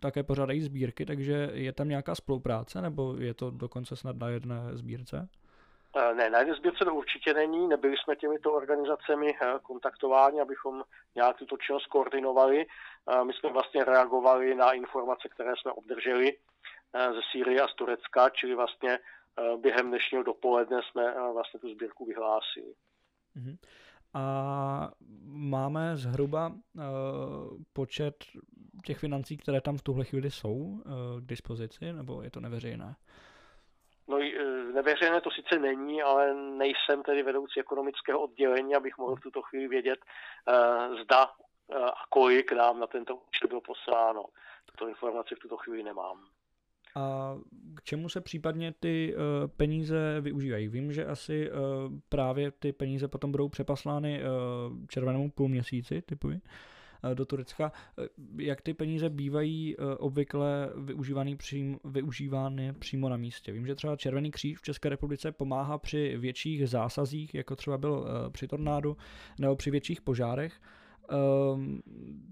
také 0.00 0.22
pořádají 0.22 0.60
sbírky, 0.60 1.06
takže 1.06 1.50
je 1.52 1.72
tam 1.72 1.88
nějaká 1.88 2.14
spolupráce, 2.14 2.82
nebo 2.82 3.14
je 3.18 3.34
to 3.34 3.50
dokonce 3.50 3.96
snad 3.96 4.16
na 4.16 4.28
jedné 4.28 4.56
sbírce? 4.72 5.28
Eh, 5.96 6.14
ne, 6.14 6.30
na 6.30 6.38
jedné 6.38 6.54
sbírce 6.54 6.84
to 6.84 6.94
určitě 6.94 7.34
není. 7.34 7.68
Nebyli 7.68 7.96
jsme 7.96 8.16
těmito 8.16 8.52
organizacemi 8.52 9.34
eh, 9.34 9.58
kontaktováni, 9.62 10.40
abychom 10.40 10.82
nějak 11.14 11.36
tuto 11.36 11.56
činnost 11.56 11.86
koordinovali. 11.86 12.66
My 13.26 13.32
jsme 13.32 13.52
vlastně 13.52 13.84
reagovali 13.84 14.54
na 14.54 14.72
informace, 14.72 15.28
které 15.28 15.52
jsme 15.56 15.72
obdrželi 15.72 16.36
ze 16.94 17.20
Sýrie 17.32 17.60
a 17.62 17.68
z 17.68 17.74
Turecka, 17.74 18.28
čili 18.30 18.54
vlastně 18.54 18.98
během 19.56 19.88
dnešního 19.88 20.22
dopoledne 20.22 20.80
jsme 20.82 21.14
vlastně 21.32 21.60
tu 21.60 21.68
sbírku 21.74 22.04
vyhlásili. 22.04 22.72
Mm-hmm. 23.36 23.56
A 24.14 24.90
máme 25.24 25.96
zhruba 25.96 26.48
uh, 26.48 26.82
počet 27.72 28.24
těch 28.84 28.98
financí, 28.98 29.36
které 29.36 29.60
tam 29.60 29.78
v 29.78 29.82
tuhle 29.82 30.04
chvíli 30.04 30.30
jsou 30.30 30.54
uh, 30.54 30.82
k 31.20 31.26
dispozici, 31.26 31.92
nebo 31.92 32.22
je 32.22 32.30
to 32.30 32.40
neveřejné? 32.40 32.96
No 34.08 34.18
neveřejné 34.74 35.20
to 35.20 35.30
sice 35.30 35.58
není, 35.58 36.02
ale 36.02 36.34
nejsem 36.34 37.02
tedy 37.02 37.22
vedoucí 37.22 37.60
ekonomického 37.60 38.20
oddělení, 38.20 38.74
abych 38.74 38.98
mohl 38.98 39.16
v 39.16 39.20
tuto 39.20 39.42
chvíli 39.42 39.68
vědět, 39.68 39.98
uh, 40.48 40.96
zda 41.02 41.30
a 41.72 42.06
kolik 42.08 42.52
nám 42.52 42.80
na 42.80 42.86
tento 42.86 43.16
účet 43.16 43.46
bylo 43.48 43.60
posláno. 43.60 44.24
Tuto 44.66 44.88
informaci 44.88 45.34
v 45.34 45.38
tuto 45.38 45.56
chvíli 45.56 45.82
nemám. 45.82 46.26
A 46.94 47.36
k 47.74 47.82
čemu 47.82 48.08
se 48.08 48.20
případně 48.20 48.74
ty 48.80 49.14
uh, 49.14 49.48
peníze 49.48 50.20
využívají? 50.20 50.68
Vím, 50.68 50.92
že 50.92 51.06
asi 51.06 51.50
uh, 51.50 51.56
právě 52.08 52.50
ty 52.50 52.72
peníze 52.72 53.08
potom 53.08 53.30
budou 53.30 53.48
přepaslány 53.48 54.20
uh, 54.22 54.86
červenému 54.88 55.30
půlměsíci, 55.30 56.02
typuji, 56.02 56.40
do 57.14 57.24
Turecka. 57.24 57.72
Jak 58.36 58.60
ty 58.60 58.74
peníze 58.74 59.10
bývají 59.10 59.76
obvykle 59.98 60.70
využívány, 60.76 61.36
přím, 61.36 61.78
využívány 61.84 62.72
přímo 62.72 63.08
na 63.08 63.16
místě? 63.16 63.52
Vím, 63.52 63.66
že 63.66 63.74
třeba 63.74 63.96
Červený 63.96 64.30
kříž 64.30 64.58
v 64.58 64.62
České 64.62 64.88
republice 64.88 65.32
pomáhá 65.32 65.78
při 65.78 66.16
větších 66.16 66.68
zásazích, 66.68 67.34
jako 67.34 67.56
třeba 67.56 67.78
byl 67.78 68.06
při 68.32 68.48
tornádu, 68.48 68.96
nebo 69.38 69.56
při 69.56 69.70
větších 69.70 70.00
požárech. 70.00 70.60
Um, 71.10 71.82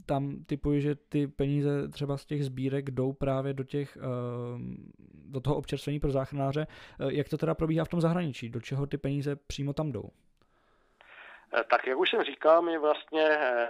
tam 0.06 0.44
typuji, 0.46 0.80
že 0.80 0.94
ty 0.94 1.26
peníze 1.26 1.88
třeba 1.88 2.16
z 2.16 2.24
těch 2.24 2.44
sbírek 2.44 2.90
jdou 2.90 3.12
právě 3.12 3.54
do 3.54 3.64
těch, 3.64 3.98
um, 4.56 4.92
do 5.12 5.40
toho 5.40 5.56
občerstvení 5.56 6.00
pro 6.00 6.10
záchranáře. 6.10 6.66
Uh, 7.00 7.12
jak 7.12 7.28
to 7.28 7.38
teda 7.38 7.54
probíhá 7.54 7.84
v 7.84 7.88
tom 7.88 8.00
zahraničí? 8.00 8.48
Do 8.48 8.60
čeho 8.60 8.86
ty 8.86 8.98
peníze 8.98 9.36
přímo 9.36 9.72
tam 9.72 9.92
jdou? 9.92 10.10
Eh, 11.54 11.64
tak 11.70 11.86
jak 11.86 11.98
už 11.98 12.10
jsem 12.10 12.22
říkal, 12.22 12.62
my 12.62 12.78
vlastně 12.78 13.28
eh, 13.30 13.68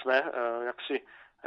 jsme 0.00 0.22
jaksi 0.64 1.02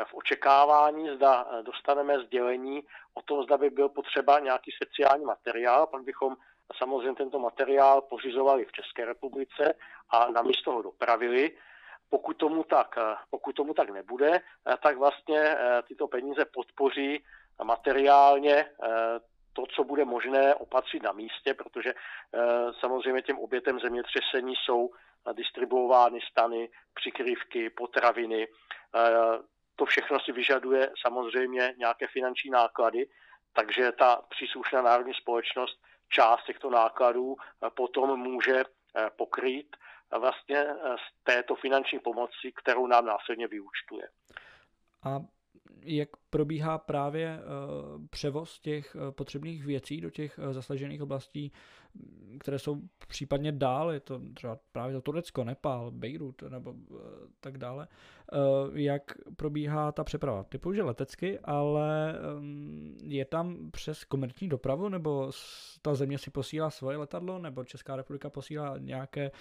v 0.08 0.13
očekávání, 0.13 1.15
zda 1.15 1.47
dostaneme 1.62 2.19
sdělení 2.19 2.84
o 3.13 3.21
tom, 3.21 3.43
zda 3.43 3.58
by 3.58 3.69
byl 3.69 3.89
potřeba 3.89 4.39
nějaký 4.39 4.71
speciální 4.71 5.25
materiál, 5.25 5.88
pak 5.88 6.03
bychom 6.03 6.36
samozřejmě 6.77 7.15
tento 7.15 7.39
materiál 7.39 8.01
pořizovali 8.01 8.65
v 8.65 8.71
České 8.71 9.06
republice 9.06 9.73
a 10.10 10.32
na 10.32 10.41
místo 10.41 10.71
ho 10.71 10.82
dopravili. 10.82 11.51
Pokud 12.13 12.38
tomu 12.38 12.63
tak, 12.63 12.97
eh, 12.97 13.15
pokud 13.30 13.56
tomu 13.56 13.73
tak 13.73 13.89
nebude, 13.89 14.32
eh, 14.38 14.78
tak 14.84 14.97
vlastně 14.97 15.39
eh, 15.39 15.82
tyto 15.88 16.08
peníze 16.08 16.45
podpoří 16.45 17.23
materiálně 17.63 18.65
to, 19.54 19.65
co 19.76 19.84
bude 19.84 20.06
možné 20.06 20.56
opatřit 20.56 21.04
na 21.04 21.12
místě, 21.12 21.54
protože 21.54 21.93
samozřejmě 22.80 23.21
těm 23.21 23.39
obětem 23.39 23.80
zemětřesení 23.80 24.54
jsou 24.56 24.89
distribuovány 25.34 26.19
stany, 26.32 26.69
přikrývky, 26.93 27.69
potraviny. 27.69 28.47
To 29.76 29.86
všechno 29.86 30.19
si 30.19 30.32
vyžaduje 30.32 30.91
samozřejmě 31.06 31.73
nějaké 31.78 32.08
finanční 32.08 32.49
náklady, 32.49 33.06
takže 33.54 33.91
ta 33.91 34.21
příslušná 34.30 34.82
národní 34.82 35.13
společnost 35.13 35.80
část 36.10 36.43
těchto 36.43 36.69
nákladů 36.69 37.36
potom 37.76 38.19
může 38.19 38.63
pokrýt 39.17 39.76
vlastně 40.17 40.58
eh, 40.58 40.76
z 40.97 41.23
této 41.23 41.56
finanční 41.56 41.99
pomoci, 41.99 42.52
kterou 42.62 42.88
nám 42.88 43.06
následně 43.06 43.47
vyúčtuje. 43.47 44.08
A 45.04 45.19
jak 45.82 46.10
probíhá 46.30 46.78
právě 46.78 47.39
uh, 47.39 48.06
převoz 48.10 48.60
těch 48.60 48.96
uh, 48.96 49.12
potřebných 49.12 49.66
věcí 49.66 50.02
do 50.02 50.10
těch 50.10 50.39
uh, 50.39 50.54
zasažených 50.54 51.02
oblastí, 51.02 51.52
které 52.39 52.60
jsou 52.60 52.82
případně 53.08 53.52
dál, 53.52 53.92
je 53.92 54.00
to 54.00 54.22
třeba 54.34 54.60
právě 54.72 54.96
to 54.96 55.02
Turecko, 55.02 55.44
Nepál, 55.44 55.92
Beirut 55.92 56.42
nebo 56.42 56.74
tak 57.39 57.58
dále. 57.58 57.88
Jak 58.74 59.02
probíhá 59.36 59.92
ta 59.92 60.04
přeprava? 60.04 60.44
Typu, 60.44 60.74
že 60.74 60.84
letecky, 60.84 61.39
ale 61.39 62.16
um, 62.38 62.98
je 63.04 63.26
tam 63.26 63.72
přes 63.72 64.04
komerční 64.04 64.50
dopravu, 64.50 64.89
nebo 64.89 65.32
ta 65.82 65.96
země 65.96 66.18
si 66.18 66.32
posílá 66.32 66.70
svoje 66.70 66.98
letadlo, 66.98 67.39
nebo 67.39 67.63
Česká 67.63 67.96
republika 67.96 68.30
posílá 68.30 68.78
nějaké 68.78 69.32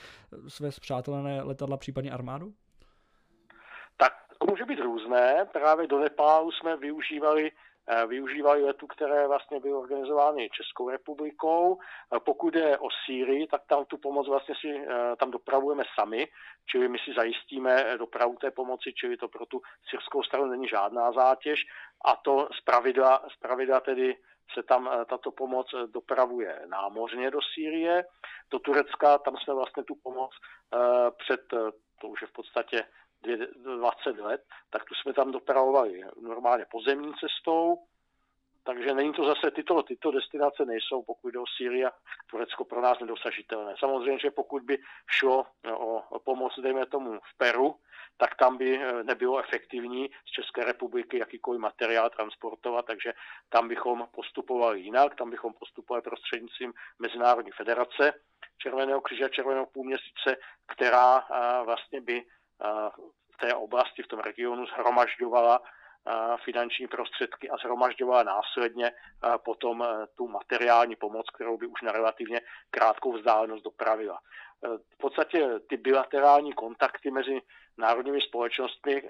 své 0.48 0.72
zpřátelené 0.72 1.42
letadla, 1.42 1.76
případně 1.76 2.10
armádu? 2.10 2.54
To 4.42 4.50
může 4.50 4.64
být 4.64 4.80
různé. 4.80 5.46
Právě 5.52 5.86
do 5.86 5.98
Nepálu 5.98 6.52
jsme 6.52 6.76
využívali 6.76 7.52
eh, 7.86 8.06
využívali 8.06 8.62
letu, 8.62 8.86
které 8.86 9.26
vlastně 9.26 9.60
byly 9.60 9.74
organizovány 9.74 10.48
Českou 10.52 10.90
republikou. 10.90 11.78
Pokud 12.24 12.54
je 12.54 12.78
o 12.78 12.88
Sýrii, 13.04 13.46
tak 13.46 13.62
tam 13.66 13.84
tu 13.84 13.98
pomoc 13.98 14.28
vlastně 14.28 14.54
si 14.60 14.68
eh, 14.68 15.16
tam 15.16 15.30
dopravujeme 15.30 15.84
sami, 15.98 16.28
čili 16.66 16.88
my 16.88 16.98
si 16.98 17.14
zajistíme 17.16 17.84
eh, 17.84 17.98
dopravu 17.98 18.36
té 18.36 18.50
pomoci, 18.50 18.92
čili 18.92 19.16
to 19.16 19.28
pro 19.28 19.46
tu 19.46 19.60
syrskou 19.90 20.22
stranu 20.22 20.46
není 20.46 20.68
žádná 20.68 21.12
zátěž 21.12 21.60
a 22.04 22.16
to 22.16 22.48
z 22.58 22.60
pravidla, 22.60 23.22
z 23.34 23.36
pravidla 23.36 23.80
tedy 23.80 24.16
se 24.54 24.62
tam 24.62 24.90
tato 25.06 25.30
pomoc 25.30 25.66
dopravuje 25.86 26.62
námořně 26.66 27.30
do 27.30 27.38
Sýrie. 27.54 28.04
Do 28.50 28.58
Turecka 28.58 29.18
tam 29.18 29.36
jsme 29.36 29.54
vlastně 29.54 29.84
tu 29.84 29.94
pomoc 30.02 30.30
před, 31.16 31.40
to 32.00 32.08
už 32.08 32.22
je 32.22 32.28
v 32.28 32.32
podstatě 32.32 32.84
20 33.22 34.18
let, 34.18 34.44
tak 34.70 34.84
tu 34.84 34.94
jsme 34.94 35.12
tam 35.12 35.32
dopravovali 35.32 36.00
normálně 36.20 36.66
pozemní 36.70 37.12
cestou, 37.14 37.78
takže 38.64 38.94
není 38.94 39.12
to 39.12 39.24
zase, 39.24 39.50
tyto, 39.50 39.82
tyto 39.82 40.10
destinace 40.10 40.64
nejsou, 40.64 41.02
pokud 41.02 41.28
jde 41.28 41.38
o 41.38 41.46
Sýrii 41.56 41.84
Turecko 42.26 42.64
pro 42.64 42.80
nás 42.80 42.98
nedosažitelné. 43.00 43.74
Samozřejmě, 43.78 44.18
že 44.18 44.30
pokud 44.30 44.62
by 44.62 44.78
šlo 45.10 45.46
o, 45.76 46.18
pomoc, 46.18 46.52
dejme 46.62 46.86
tomu, 46.86 47.18
v 47.18 47.38
Peru, 47.38 47.76
tak 48.16 48.34
tam 48.36 48.56
by 48.56 48.78
eh, 48.78 49.04
nebylo 49.04 49.38
efektivní 49.38 50.10
z 50.28 50.30
České 50.30 50.64
republiky 50.64 51.18
jakýkoliv 51.18 51.60
materiál 51.60 52.10
transportovat, 52.10 52.86
takže 52.86 53.12
tam 53.48 53.68
bychom 53.68 54.08
postupovali 54.14 54.80
jinak, 54.80 55.14
tam 55.14 55.30
bychom 55.30 55.52
postupovali 55.52 56.02
prostřednictvím 56.02 56.72
Mezinárodní 56.98 57.52
federace 57.52 58.12
Červeného 58.58 59.00
křiže 59.00 59.24
a 59.24 59.28
Červeného 59.28 59.66
půlměsíce, 59.66 60.36
která 60.66 61.18
eh, 61.18 61.64
vlastně 61.64 62.00
by 62.00 62.22
v 63.34 63.36
té 63.40 63.54
oblasti, 63.54 64.02
v 64.02 64.08
tom 64.08 64.20
regionu 64.20 64.66
zhromažďovala 64.66 65.60
finanční 66.44 66.86
prostředky 66.86 67.50
a 67.50 67.56
zhromažďovala 67.56 68.22
následně 68.22 68.92
potom 69.44 69.86
tu 70.16 70.28
materiální 70.28 70.96
pomoc, 70.96 71.26
kterou 71.34 71.56
by 71.56 71.66
už 71.66 71.82
na 71.82 71.92
relativně 71.92 72.40
krátkou 72.70 73.12
vzdálenost 73.12 73.64
dopravila. 73.64 74.18
V 74.94 74.98
podstatě 74.98 75.48
ty 75.68 75.76
bilaterální 75.76 76.52
kontakty 76.52 77.10
mezi 77.10 77.40
národními 77.78 78.20
společnostmi, 78.20 79.08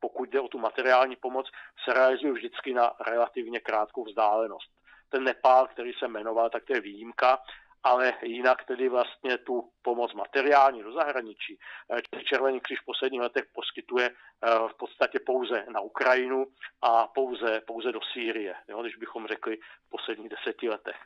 pokud 0.00 0.28
jde 0.28 0.40
o 0.40 0.48
tu 0.48 0.58
materiální 0.58 1.16
pomoc, 1.16 1.46
se 1.84 1.94
realizují 1.94 2.32
vždycky 2.32 2.74
na 2.74 2.92
relativně 3.06 3.60
krátkou 3.60 4.04
vzdálenost. 4.04 4.70
Ten 5.08 5.24
Nepál, 5.24 5.66
který 5.66 5.92
se 5.92 6.08
jmenoval, 6.08 6.50
tak 6.50 6.64
to 6.64 6.72
je 6.72 6.80
výjimka, 6.80 7.38
ale 7.82 8.14
jinak 8.22 8.64
tedy 8.64 8.88
vlastně 8.88 9.38
tu 9.38 9.70
pomoc 9.82 10.14
materiální 10.14 10.82
do 10.82 10.92
zahraničí. 10.92 11.58
Eh, 11.92 12.22
Červený 12.24 12.60
kříž 12.60 12.80
v 12.80 12.84
posledních 12.84 13.20
letech 13.20 13.44
poskytuje 13.54 14.10
eh, 14.10 14.48
v 14.68 14.76
podstatě 14.78 15.18
pouze 15.26 15.64
na 15.68 15.80
Ukrajinu 15.80 16.46
a 16.82 17.06
pouze, 17.06 17.60
pouze 17.66 17.92
do 17.92 18.00
Sýrie, 18.12 18.54
jo, 18.68 18.82
když 18.82 18.96
bychom 18.96 19.26
řekli 19.26 19.56
v 19.56 19.90
posledních 19.90 20.28
deseti 20.28 20.68
letech. 20.68 20.96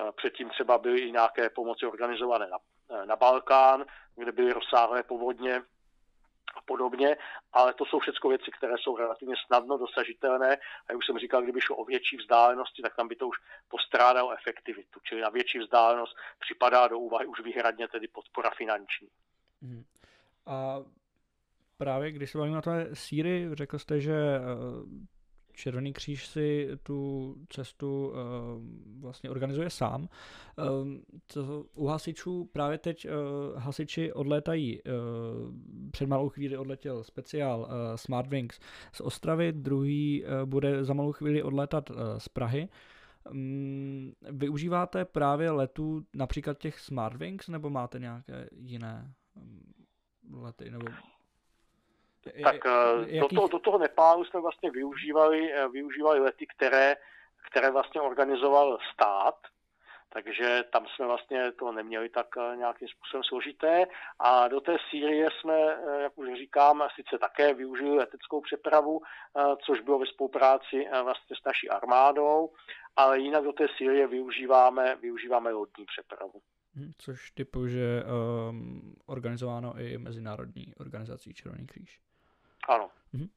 Eh, 0.00 0.12
předtím 0.16 0.48
třeba 0.50 0.78
byly 0.78 1.00
i 1.00 1.12
nějaké 1.12 1.50
pomoci 1.50 1.86
organizované 1.86 2.46
na, 2.46 2.58
na 3.04 3.16
Balkán, 3.16 3.84
kde 4.16 4.32
byly 4.32 4.52
rozsáhlé 4.52 5.02
povodně, 5.02 5.62
a 6.56 6.60
podobně, 6.66 7.16
ale 7.52 7.74
to 7.74 7.84
jsou 7.84 7.98
všechno 7.98 8.30
věci, 8.30 8.50
které 8.58 8.74
jsou 8.78 8.96
relativně 8.96 9.34
snadno 9.46 9.78
dosažitelné 9.78 10.56
a 10.56 10.86
jak 10.88 10.98
už 10.98 11.06
jsem 11.06 11.18
říkal, 11.18 11.42
kdyby 11.42 11.60
šlo 11.60 11.76
o 11.76 11.84
větší 11.84 12.16
vzdálenosti, 12.16 12.82
tak 12.82 12.96
tam 12.96 13.08
by 13.08 13.16
to 13.16 13.28
už 13.28 13.36
postrádalo 13.68 14.32
efektivitu, 14.32 15.00
čili 15.02 15.20
na 15.20 15.28
větší 15.28 15.58
vzdálenost 15.58 16.16
připadá 16.40 16.88
do 16.88 16.98
úvahy 16.98 17.26
už 17.26 17.40
výhradně 17.40 17.88
tedy 17.88 18.08
podpora 18.08 18.50
finanční. 18.50 19.08
Hmm. 19.62 19.84
A 20.46 20.78
právě 21.76 22.12
když 22.12 22.30
se 22.30 22.38
bavíme 22.38 22.56
na 22.56 22.62
té 22.62 22.88
síry, 22.92 23.48
řekl 23.52 23.78
jste, 23.78 24.00
že 24.00 24.14
eh, 24.14 24.40
Červený 25.54 25.92
kříž 25.92 26.26
si 26.26 26.68
tu 26.82 27.34
cestu 27.48 28.08
uh, 28.08 28.14
vlastně 29.00 29.30
organizuje 29.30 29.70
sám. 29.70 30.08
Uh, 30.58 31.46
u 31.74 31.86
hasičů 31.86 32.50
právě 32.52 32.78
teď 32.78 33.06
uh, 33.06 33.60
hasiči 33.60 34.12
odlétají, 34.12 34.82
uh, 34.82 34.90
před 35.90 36.06
malou 36.06 36.28
chvíli 36.28 36.56
odletěl 36.56 37.04
speciál 37.04 37.60
uh, 37.60 37.66
Smart 37.96 38.30
Wings 38.30 38.60
z 38.92 39.00
Ostravy, 39.00 39.52
druhý 39.52 40.24
uh, 40.24 40.48
bude 40.48 40.84
za 40.84 40.94
malou 40.94 41.12
chvíli 41.12 41.42
odlétat 41.42 41.90
uh, 41.90 41.96
z 42.18 42.28
Prahy. 42.28 42.68
Um, 43.30 44.12
využíváte 44.30 45.04
právě 45.04 45.50
letů 45.50 46.02
například 46.14 46.58
těch 46.58 46.80
Smart 46.80 47.16
Wings, 47.16 47.48
nebo 47.48 47.70
máte 47.70 47.98
nějaké 47.98 48.48
jiné 48.56 49.14
um, 49.34 50.42
lety? 50.42 50.70
Nebo 50.70 50.86
tak 52.42 52.66
eh, 52.66 53.20
do 53.20 53.28
toho, 53.28 53.48
do 53.48 53.58
toho 53.58 53.78
Nepálu 53.78 54.24
jsme 54.24 54.40
vlastně 54.40 54.70
využívali, 54.70 55.52
eh, 55.52 55.68
využívali 55.68 56.20
lety, 56.20 56.46
které, 56.56 56.96
které 57.50 57.70
vlastně 57.70 58.00
organizoval 58.00 58.78
stát, 58.94 59.34
takže 60.08 60.64
tam 60.72 60.86
jsme 60.86 61.06
vlastně 61.06 61.52
to 61.52 61.72
neměli 61.72 62.08
tak 62.08 62.26
nějakým 62.56 62.88
způsobem 62.88 63.24
složité. 63.24 63.86
A 64.18 64.48
do 64.48 64.60
té 64.60 64.76
Sýrie 64.90 65.28
jsme, 65.40 65.76
jak 66.02 66.18
už 66.18 66.28
říkám, 66.38 66.88
sice 66.94 67.18
také 67.18 67.54
využili 67.54 67.90
leteckou 67.96 68.40
přepravu, 68.40 69.00
což 69.66 69.80
bylo 69.80 69.98
ve 69.98 70.06
spolupráci 70.06 70.86
vlastně 71.02 71.36
s 71.36 71.44
naší 71.46 71.68
armádou, 71.68 72.50
ale 72.96 73.18
jinak 73.18 73.44
do 73.44 73.52
té 73.52 73.66
Sýrie 73.76 74.06
využíváme, 74.06 74.96
využíváme 74.96 75.52
lodní 75.52 75.84
přepravu. 75.86 76.40
Hm, 76.76 76.92
což 76.98 77.30
typu, 77.30 77.66
že 77.66 78.02
um, 78.04 78.94
organizováno 79.06 79.78
i 79.78 79.98
Mezinárodní 79.98 80.74
organizací 80.74 81.34
Červený 81.34 81.66
kříž. 81.66 82.00
Ano. 82.68 82.90
Mhm. 83.12 83.28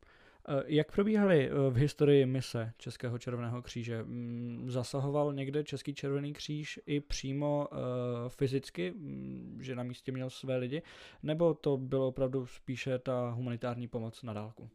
Eh, 0.49 0.63
jak 0.65 0.91
probíhaly 0.91 1.49
eh, 1.49 1.69
v 1.69 1.75
historii 1.75 2.25
mise 2.25 2.73
Českého 2.77 3.17
červeného 3.19 3.61
kříže? 3.61 4.03
Mm, 4.03 4.65
zasahoval 4.71 5.33
někde 5.33 5.63
Český 5.63 5.93
červený 5.93 6.33
kříž 6.33 6.79
i 6.85 6.99
přímo 6.99 7.67
uh, 7.71 7.77
fyzicky, 8.29 8.91
mm, 8.91 9.59
že 9.61 9.75
na 9.75 9.83
místě 9.83 10.11
měl 10.11 10.29
své 10.29 10.57
lidi, 10.57 10.81
nebo 11.23 11.53
to 11.53 11.77
bylo 11.77 12.07
opravdu 12.07 12.45
spíše 12.45 12.99
ta 12.99 13.29
humanitární 13.29 13.87
pomoc 13.87 14.23
na 14.23 14.33
dálku? 14.33 14.69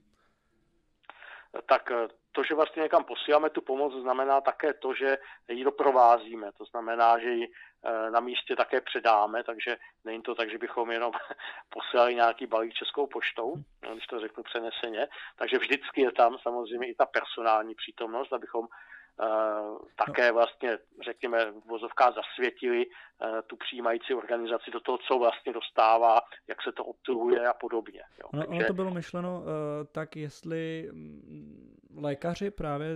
Tak 1.67 1.91
to, 2.33 2.43
že 2.45 2.55
vlastně 2.55 2.83
někam 2.83 3.05
posíláme 3.05 3.51
tu 3.51 3.61
pomoc, 3.61 3.93
znamená 3.93 4.41
také 4.41 4.75
to, 4.75 4.95
že 4.95 5.19
ji 5.49 5.65
doprovázíme. 5.65 6.53
To 6.53 6.65
znamená, 6.65 7.19
že 7.19 7.31
ji 7.31 7.47
eh, 7.47 8.11
na 8.11 8.21
místě 8.21 8.57
také 8.57 8.81
předáme, 8.81 9.45
takže 9.45 9.77
není 10.05 10.23
to 10.23 10.35
tak, 10.35 10.51
že 10.51 10.59
bychom 10.59 10.91
jenom 10.91 11.13
posílali 11.69 12.15
nějaký 12.15 12.47
balík 12.47 12.75
českou 12.75 13.07
poštou, 13.07 13.55
když 13.93 14.07
to 14.07 14.21
řeknu 14.21 14.43
přeneseně. 14.43 15.09
Takže 15.37 15.59
vždycky 15.59 16.01
je 16.01 16.13
tam 16.13 16.39
samozřejmě 16.43 16.89
i 16.89 16.95
ta 16.95 17.07
personální 17.07 17.75
přítomnost, 17.75 18.33
abychom 18.33 18.67
také 19.97 20.33
vlastně, 20.33 20.79
řekněme, 21.05 21.51
v 21.51 21.65
vozovkách 21.69 22.15
zasvětili 22.15 22.87
uh, 22.87 22.93
tu 23.47 23.57
přijímající 23.57 24.15
organizaci 24.15 24.71
do 24.71 24.81
toho, 24.81 24.99
co 24.99 25.19
vlastně 25.19 25.53
dostává, 25.53 26.21
jak 26.49 26.63
se 26.63 26.73
to 26.73 26.85
obtrhuje 26.85 27.49
a 27.49 27.55
podobně. 27.55 28.01
Jo. 28.21 28.29
Ono, 28.33 28.43
Takže... 28.43 28.57
ono 28.59 28.67
to 28.67 28.73
bylo 28.73 28.91
myšleno 28.91 29.41
uh, 29.41 29.47
tak, 29.93 30.17
jestli 30.17 30.89
mm, 30.93 31.79
lékaři 31.97 32.51
právě, 32.51 32.89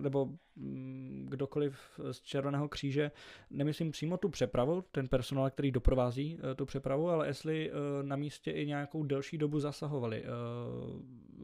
nebo 0.00 0.28
mm, 0.56 1.26
kdokoliv 1.30 2.00
z 2.12 2.20
Červeného 2.20 2.68
kříže, 2.68 3.10
nemyslím 3.50 3.90
přímo 3.90 4.16
tu 4.16 4.28
přepravu, 4.28 4.82
ten 4.82 5.08
personál, 5.08 5.50
který 5.50 5.70
doprovází 5.70 6.38
tu 6.56 6.66
přepravu, 6.66 7.10
ale 7.10 7.26
jestli 7.26 7.72
na 8.02 8.16
místě 8.16 8.50
i 8.50 8.66
nějakou 8.66 9.02
delší 9.02 9.38
dobu 9.38 9.60
zasahovali 9.60 10.24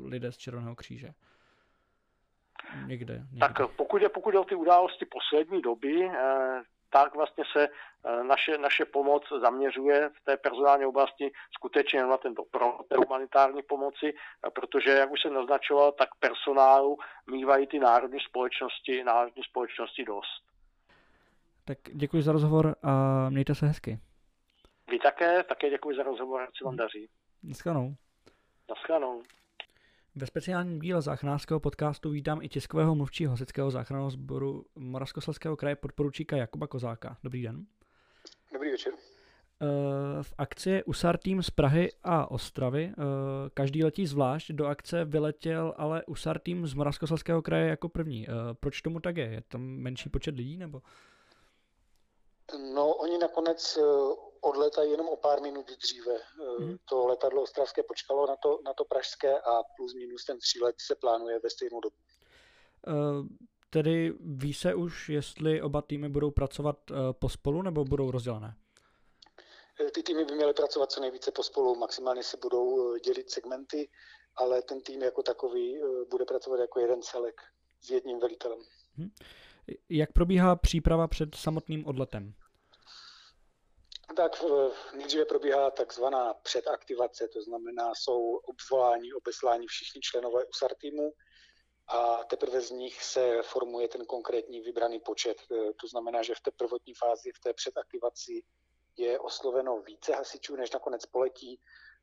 lidé 0.04 0.32
z 0.32 0.36
Červeného 0.36 0.74
kříže. 0.74 1.14
Někde, 2.86 3.14
někde. 3.14 3.38
Tak 3.40 3.70
pokud 3.76 4.02
je, 4.02 4.08
pokud 4.08 4.34
je 4.34 4.40
o 4.40 4.44
ty 4.44 4.54
události 4.54 5.04
poslední 5.04 5.62
doby, 5.62 6.10
eh, 6.14 6.62
tak 6.90 7.14
vlastně 7.14 7.44
se 7.52 7.68
eh, 7.68 8.24
naše, 8.24 8.58
naše 8.58 8.84
pomoc 8.84 9.22
zaměřuje 9.40 10.08
v 10.08 10.24
té 10.24 10.36
personální 10.36 10.84
oblasti 10.84 11.32
skutečně 11.56 12.02
na 12.02 12.16
ten 12.16 12.34
doprovod 12.34 12.86
té 12.88 12.96
humanitární 12.96 13.62
pomoci, 13.62 14.14
eh, 14.14 14.50
protože, 14.50 14.90
jak 14.90 15.10
už 15.10 15.20
jsem 15.20 15.34
naznačoval, 15.34 15.92
tak 15.92 16.08
personálu 16.20 16.98
mývají 17.30 17.66
ty 17.66 17.78
národní 17.78 18.20
společnosti, 18.20 19.04
národní 19.04 19.42
společnosti 19.42 20.04
dost. 20.04 20.42
Tak 21.64 21.78
děkuji 21.92 22.22
za 22.22 22.32
rozhovor 22.32 22.76
a 22.82 23.30
mějte 23.30 23.54
se 23.54 23.66
hezky. 23.66 23.98
Vy 24.90 24.98
také, 24.98 25.42
také 25.42 25.70
děkuji 25.70 25.96
za 25.96 26.02
rozhovor, 26.02 26.40
ať 26.40 26.58
se 26.58 26.64
vám 26.64 26.76
daří. 26.76 27.08
Naschledanou. 27.42 27.94
Naschledanou. 28.68 29.22
Ve 30.14 30.26
speciálním 30.26 30.78
díle 30.80 31.02
záchranářského 31.02 31.60
podcastu 31.60 32.10
vítám 32.10 32.42
i 32.42 32.48
tiskového 32.48 32.94
mluvčího 32.94 33.30
Hasičského 33.30 33.70
záchranného 33.70 34.10
sboru 34.10 34.64
Moravskoslezského 34.74 35.56
kraje 35.56 35.76
podporučíka 35.76 36.36
Jakuba 36.36 36.66
Kozáka. 36.66 37.16
Dobrý 37.22 37.42
den. 37.42 37.66
Dobrý 38.52 38.70
večer. 38.70 38.92
Eh, 38.92 40.22
v 40.22 40.34
akci 40.38 40.70
je 40.70 40.84
USAR 40.84 41.18
tým 41.18 41.42
z 41.42 41.50
Prahy 41.50 41.88
a 42.04 42.30
Ostravy. 42.30 42.92
Eh, 42.92 42.94
každý 43.54 43.84
letí 43.84 44.06
zvlášť. 44.06 44.52
Do 44.52 44.66
akce 44.66 45.04
vyletěl 45.04 45.74
ale 45.76 46.04
USAR 46.04 46.38
tým 46.38 46.66
z 46.66 46.74
Moravskoslezského 46.74 47.42
kraje 47.42 47.68
jako 47.68 47.88
první. 47.88 48.28
Eh, 48.28 48.32
proč 48.60 48.82
tomu 48.82 49.00
tak 49.00 49.16
je? 49.16 49.24
Je 49.24 49.42
tam 49.48 49.62
menší 49.62 50.08
počet 50.08 50.34
lidí 50.36 50.56
nebo? 50.56 50.82
No, 52.74 52.94
oni 52.94 53.18
nakonec 53.18 53.78
odletají 54.40 54.90
jenom 54.90 55.08
o 55.08 55.16
pár 55.16 55.42
minut 55.42 55.70
dříve. 55.70 56.12
Hmm. 56.58 56.76
To 56.88 57.06
letadlo 57.06 57.42
ostravské 57.42 57.82
počkalo 57.82 58.26
na 58.26 58.36
to, 58.36 58.58
na 58.64 58.74
to 58.74 58.84
pražské 58.84 59.40
a 59.40 59.62
plus 59.76 59.94
minus 59.94 60.24
ten 60.24 60.38
přílet 60.38 60.76
se 60.78 60.94
plánuje 60.94 61.38
ve 61.38 61.50
stejnou 61.50 61.80
dobu. 61.80 61.96
Uh, 62.86 63.26
tedy 63.70 64.12
ví 64.20 64.54
se 64.54 64.74
už, 64.74 65.08
jestli 65.08 65.62
oba 65.62 65.82
týmy 65.82 66.08
budou 66.08 66.30
pracovat 66.30 66.90
uh, 66.90 66.96
pospolu 67.12 67.62
nebo 67.62 67.84
budou 67.84 68.10
rozdělené? 68.10 68.56
Ty 69.94 70.02
týmy 70.02 70.24
by 70.24 70.34
měly 70.34 70.54
pracovat 70.54 70.92
co 70.92 71.00
nejvíce 71.00 71.32
pospolu, 71.32 71.74
maximálně 71.74 72.22
se 72.22 72.36
budou 72.42 72.96
dělit 72.96 73.30
segmenty, 73.30 73.88
ale 74.36 74.62
ten 74.62 74.80
tým 74.80 75.02
jako 75.02 75.22
takový 75.22 75.80
bude 76.10 76.24
pracovat 76.24 76.60
jako 76.60 76.80
jeden 76.80 77.02
celek 77.02 77.40
s 77.80 77.90
jedním 77.90 78.20
velitelem. 78.20 78.58
Hmm. 78.96 79.10
Jak 79.88 80.12
probíhá 80.12 80.56
příprava 80.56 81.08
před 81.08 81.34
samotným 81.34 81.86
odletem? 81.86 82.34
Tak 84.16 84.44
nejdříve 84.94 85.24
probíhá 85.24 85.70
takzvaná 85.70 86.34
předaktivace, 86.34 87.28
to 87.28 87.42
znamená, 87.42 87.92
jsou 87.94 88.36
obvolání, 88.36 89.12
obeslání 89.12 89.66
všichni 89.66 90.00
členové 90.00 90.44
USAR 90.44 90.74
týmu 90.74 91.12
a 91.86 92.24
teprve 92.24 92.60
z 92.60 92.70
nich 92.70 93.02
se 93.02 93.42
formuje 93.42 93.88
ten 93.88 94.06
konkrétní 94.06 94.60
vybraný 94.60 95.00
počet. 95.00 95.36
E, 95.40 95.72
to 95.72 95.86
znamená, 95.86 96.22
že 96.22 96.34
v 96.34 96.40
té 96.40 96.50
prvotní 96.50 96.94
fázi, 96.94 97.32
v 97.32 97.40
té 97.40 97.52
předaktivaci 97.52 98.42
je 98.96 99.18
osloveno 99.18 99.82
více 99.82 100.12
hasičů, 100.12 100.56
než 100.56 100.70
nakonec 100.70 101.06
poletí. 101.06 101.60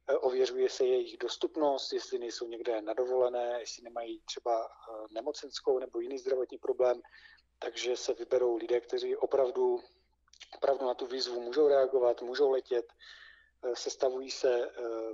E, 0.07 0.17
ověřuje 0.17 0.69
se 0.69 0.85
jejich 0.85 1.17
dostupnost, 1.17 1.93
jestli 1.93 2.19
nejsou 2.19 2.47
někde 2.47 2.81
nadovolené, 2.81 3.57
jestli 3.59 3.83
nemají 3.83 4.21
třeba 4.25 4.69
nemocenskou 5.11 5.79
nebo 5.79 5.99
jiný 5.99 6.17
zdravotní 6.17 6.57
problém. 6.57 7.01
Takže 7.59 7.97
se 7.97 8.13
vyberou 8.13 8.55
lidé, 8.55 8.81
kteří 8.81 9.15
opravdu 9.15 9.79
opravdu 10.55 10.85
na 10.85 10.93
tu 10.93 11.07
výzvu 11.07 11.41
můžou 11.41 11.67
reagovat, 11.67 12.21
můžou 12.21 12.51
letět, 12.51 12.85
eh, 13.63 13.75
sestavují 13.75 14.31
se 14.31 14.65
eh, 14.65 14.71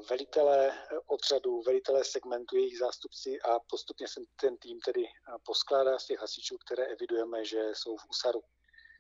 velitelé 0.10 0.72
eh, 0.72 1.00
odřadu, 1.08 1.62
velitelé 1.62 2.04
segmentu, 2.04 2.58
jejich 2.58 2.78
zástupci 2.78 3.42
a 3.42 3.60
postupně 3.60 4.08
se 4.08 4.22
ten 4.42 4.58
tým 4.58 4.80
tedy 4.80 5.04
poskládá 5.46 6.00
z 6.00 6.06
těch 6.06 6.20
hasičů, 6.20 6.58
které 6.58 6.86
evidujeme, 6.86 7.46
že 7.46 7.70
jsou 7.74 7.98
v 7.98 8.06
úsaru. 8.10 8.42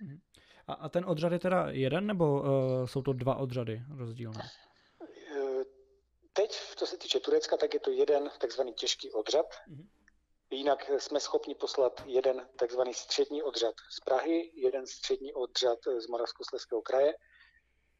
Mhm. 0.01 0.19
A, 0.67 0.73
a 0.73 0.89
ten 0.89 1.05
odřad 1.05 1.31
je 1.31 1.39
teda 1.39 1.65
jeden, 1.69 2.07
nebo 2.07 2.41
uh, 2.41 2.86
jsou 2.86 3.01
to 3.01 3.13
dva 3.13 3.36
odřady 3.36 3.81
rozdílné? 3.97 4.49
Teď, 6.33 6.51
co 6.75 6.88
se 6.88 6.97
týče 6.97 7.19
Turecka, 7.19 7.57
tak 7.57 7.73
je 7.73 7.79
to 7.79 7.91
jeden 7.91 8.31
takzvaný 8.39 8.73
těžký 8.73 9.12
odřad. 9.12 9.45
Mm-hmm 9.45 9.88
Jinak 10.53 10.91
jsme 10.97 11.19
schopni 11.19 11.55
poslat 11.55 12.03
jeden 12.05 12.47
takzvaný 12.55 12.93
střední 12.93 13.43
odřad 13.43 13.75
z 13.89 13.99
Prahy, 13.99 14.51
jeden 14.53 14.87
střední 14.87 15.33
odřad 15.33 15.79
z 15.97 16.07
Moravskoslezského 16.07 16.81
kraje, 16.81 17.13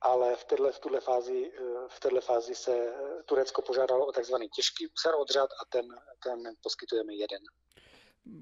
ale 0.02 0.36
v 0.36 0.44
této, 0.44 0.72
v 0.72 0.80
tuhle 0.80 1.00
fázi, 1.00 1.52
v 1.88 2.00
této 2.00 2.22
fázi 2.22 2.56
se 2.56 2.94
Turecko 3.26 3.62
požádalo 3.62 4.06
o 4.06 4.12
takzvaný 4.12 4.50
těžký 4.50 4.88
úsar 4.88 5.14
odřad 5.16 5.50
a 5.62 5.66
ten, 5.70 5.86
ten 6.24 6.56
poskytujeme 6.64 7.14
jeden. 7.14 7.40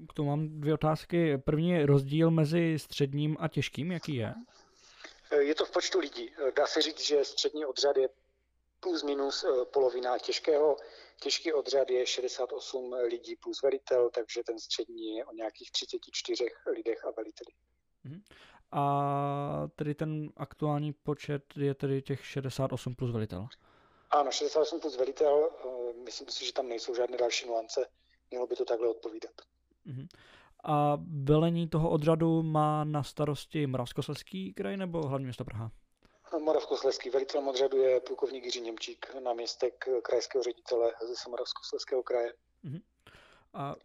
K 0.08 0.12
tomu 0.14 0.28
mám 0.28 0.60
dvě 0.60 0.74
otázky. 0.74 1.38
První 1.38 1.84
rozdíl 1.84 2.30
mezi 2.30 2.78
středním 2.78 3.36
a 3.40 3.48
těžkým, 3.48 3.92
jaký 3.92 4.14
je? 4.14 4.34
Je 5.38 5.54
to 5.54 5.64
v 5.64 5.70
počtu 5.70 5.98
lidí. 5.98 6.34
Dá 6.56 6.66
se 6.66 6.82
říct, 6.82 7.00
že 7.00 7.24
střední 7.24 7.66
odřad 7.66 7.96
je 7.96 8.08
plus 8.80 9.02
minus 9.02 9.44
eh, 9.44 9.64
polovina 9.64 10.18
těžkého. 10.18 10.76
Těžký 11.20 11.52
odřad 11.52 11.90
je 11.90 12.06
68 12.06 12.92
lidí 12.92 13.36
plus 13.36 13.62
velitel, 13.62 14.10
takže 14.10 14.42
ten 14.46 14.58
střední 14.58 15.16
je 15.16 15.24
o 15.24 15.32
nějakých 15.32 15.70
34 15.70 16.44
lidech 16.76 17.04
a 17.04 17.10
veliteli. 17.10 17.52
Mhm. 18.04 18.22
A 18.72 19.68
tedy 19.76 19.94
ten 19.94 20.30
aktuální 20.36 20.92
počet 20.92 21.42
je 21.56 21.74
tedy 21.74 22.02
těch 22.02 22.26
68 22.26 22.94
plus 22.94 23.10
velitel? 23.10 23.48
Ano, 24.10 24.30
68 24.30 24.80
plus 24.80 24.96
velitel. 24.96 25.50
Eh, 25.64 26.02
myslím 26.04 26.28
si, 26.28 26.46
že 26.46 26.52
tam 26.52 26.68
nejsou 26.68 26.94
žádné 26.94 27.16
další 27.16 27.46
nuance. 27.46 27.88
Mělo 28.30 28.46
by 28.46 28.56
to 28.56 28.64
takhle 28.64 28.88
odpovídat. 28.88 29.30
Uh-huh. 29.86 30.06
A 30.64 30.98
velení 31.24 31.68
toho 31.68 31.90
odřadu 31.90 32.42
má 32.42 32.84
na 32.84 33.02
starosti 33.02 33.66
Moravskoslezský 33.66 34.54
kraj 34.54 34.76
nebo 34.76 35.06
hlavní 35.06 35.24
město 35.24 35.44
Praha? 35.44 35.70
Moravskoslezský 36.38 37.10
velitelem 37.10 37.48
odřadu 37.48 37.76
je 37.76 38.00
plukovník 38.00 38.44
Jiří 38.44 38.60
Němčík, 38.60 39.14
náměstek 39.20 39.84
krajského 40.02 40.42
ředitele 40.42 40.92
ze 41.00 41.30
Moravskoslezského 41.30 42.02
kraje. 42.02 42.32
Uh-huh. 42.64 42.82
A 43.54 43.76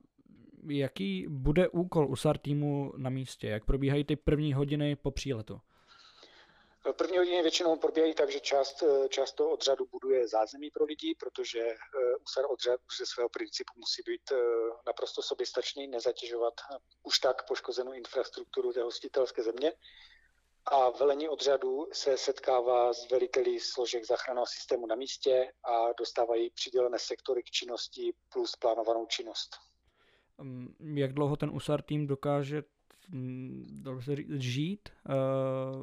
jaký 0.69 1.25
bude 1.29 1.67
úkol 1.67 2.07
USAR 2.10 2.38
týmu 2.38 2.93
na 2.97 3.10
místě? 3.10 3.47
Jak 3.47 3.65
probíhají 3.65 4.03
ty 4.03 4.15
první 4.15 4.53
hodiny 4.53 4.95
po 4.95 5.12
příletu? 5.12 5.62
První 6.93 7.17
hodiny 7.17 7.41
většinou 7.41 7.75
probíhají 7.75 8.13
tak, 8.13 8.31
že 8.31 8.39
část, 8.39 8.83
část 9.10 9.31
toho 9.31 9.49
odřadu 9.49 9.88
buduje 9.91 10.27
zázemí 10.27 10.71
pro 10.71 10.86
lidi, 10.86 11.15
protože 11.19 11.60
eh, 11.60 11.75
USAR 12.25 12.45
odřad 12.49 12.79
ze 12.99 13.05
svého 13.05 13.29
principu 13.29 13.73
musí 13.77 14.01
být 14.05 14.31
eh, 14.31 14.36
naprosto 14.86 15.21
soběstačný, 15.21 15.88
nezatěžovat 15.88 16.53
už 17.03 17.19
tak 17.19 17.47
poškozenou 17.47 17.93
infrastrukturu 17.93 18.73
té 18.73 18.81
hostitelské 18.81 19.43
země 19.43 19.73
a 20.71 20.89
velení 20.89 21.30
odřadu 21.30 21.88
se 21.93 22.17
setkává 22.17 22.93
s 22.93 23.12
veliteli 23.12 23.60
složek 23.60 24.06
záchranného 24.06 24.45
systému 24.45 24.88
na 24.88 24.95
místě 24.95 25.51
a 25.63 25.93
dostávají 25.99 26.49
přidělené 26.49 26.99
sektory 26.99 27.43
k 27.43 27.45
činnosti 27.45 28.13
plus 28.34 28.56
plánovanou 28.56 29.06
činnost. 29.06 29.56
Mm, 30.38 30.75
jak 30.95 31.13
dlouho 31.13 31.36
ten 31.36 31.49
USAR 31.49 31.82
tým 31.82 32.08
dokáže 32.08 32.63
mm, 33.10 33.84
žít 34.38 34.89
uh, 34.89 35.13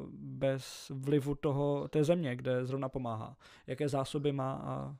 bez 0.09 0.89
vlivu 0.89 1.35
toho, 1.35 1.87
té 1.87 2.03
země, 2.03 2.35
kde 2.35 2.65
zrovna 2.65 2.89
pomáhá? 2.89 3.37
Jaké 3.67 3.89
zásoby 3.89 4.31
má 4.31 4.53
a 4.53 4.95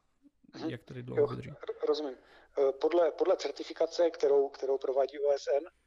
mhm. 0.57 0.69
jak 0.69 0.83
tedy 0.83 1.03
dlouho 1.03 1.27
vydrží? 1.27 1.51
Rozumím. 1.87 2.15
Eh, 2.57 2.71
podle, 2.71 3.11
podle 3.11 3.37
certifikace, 3.37 4.09
kterou, 4.09 4.49
kterou 4.49 4.77
provádí 4.77 5.19
OSN, 5.19 5.67
eh, 5.67 5.84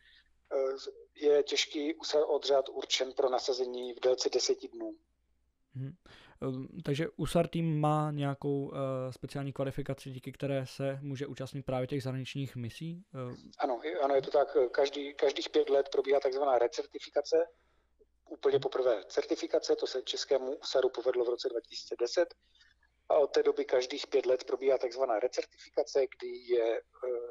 je 1.14 1.42
těžký 1.42 1.94
odřad 2.26 2.68
určen 2.68 3.12
pro 3.12 3.30
nasazení 3.30 3.94
v 3.94 4.00
délce 4.00 4.28
deseti 4.28 4.68
dnů. 4.68 4.94
Hmm. 5.74 5.92
Takže 6.84 7.08
USAR 7.16 7.48
tým 7.48 7.80
má 7.80 8.11
nějakou 8.11 8.66
uh, 8.66 8.76
speciální 9.11 9.52
kvalifikaci, 9.52 10.11
díky 10.11 10.32
které 10.32 10.66
se 10.66 10.98
může 11.02 11.26
účastnit 11.26 11.62
právě 11.62 11.87
těch 11.87 12.02
zahraničních 12.02 12.56
misí? 12.56 13.04
Uh... 13.14 13.34
Ano, 13.58 13.80
ano, 14.02 14.14
je 14.14 14.22
to 14.22 14.30
tak. 14.30 14.56
Každý, 14.70 15.14
každých 15.14 15.48
pět 15.48 15.70
let 15.70 15.88
probíhá 15.92 16.20
takzvaná 16.20 16.58
recertifikace. 16.58 17.37
Úplně 18.28 18.58
poprvé 18.58 19.04
certifikace, 19.08 19.76
to 19.76 19.87
se 19.87 20.02
českému 20.02 20.56
USARu 20.56 20.88
povedlo 20.88 21.24
v 21.24 21.28
roce 21.28 21.48
2010 21.48 22.34
a 23.08 23.14
od 23.14 23.26
té 23.26 23.42
doby 23.42 23.64
každých 23.64 24.06
pět 24.06 24.26
let 24.26 24.44
probíhá 24.44 24.78
takzvaná 24.78 25.20
recertifikace, 25.20 26.06
kdy 26.18 26.28
je 26.28 26.76
eh, 26.76 27.30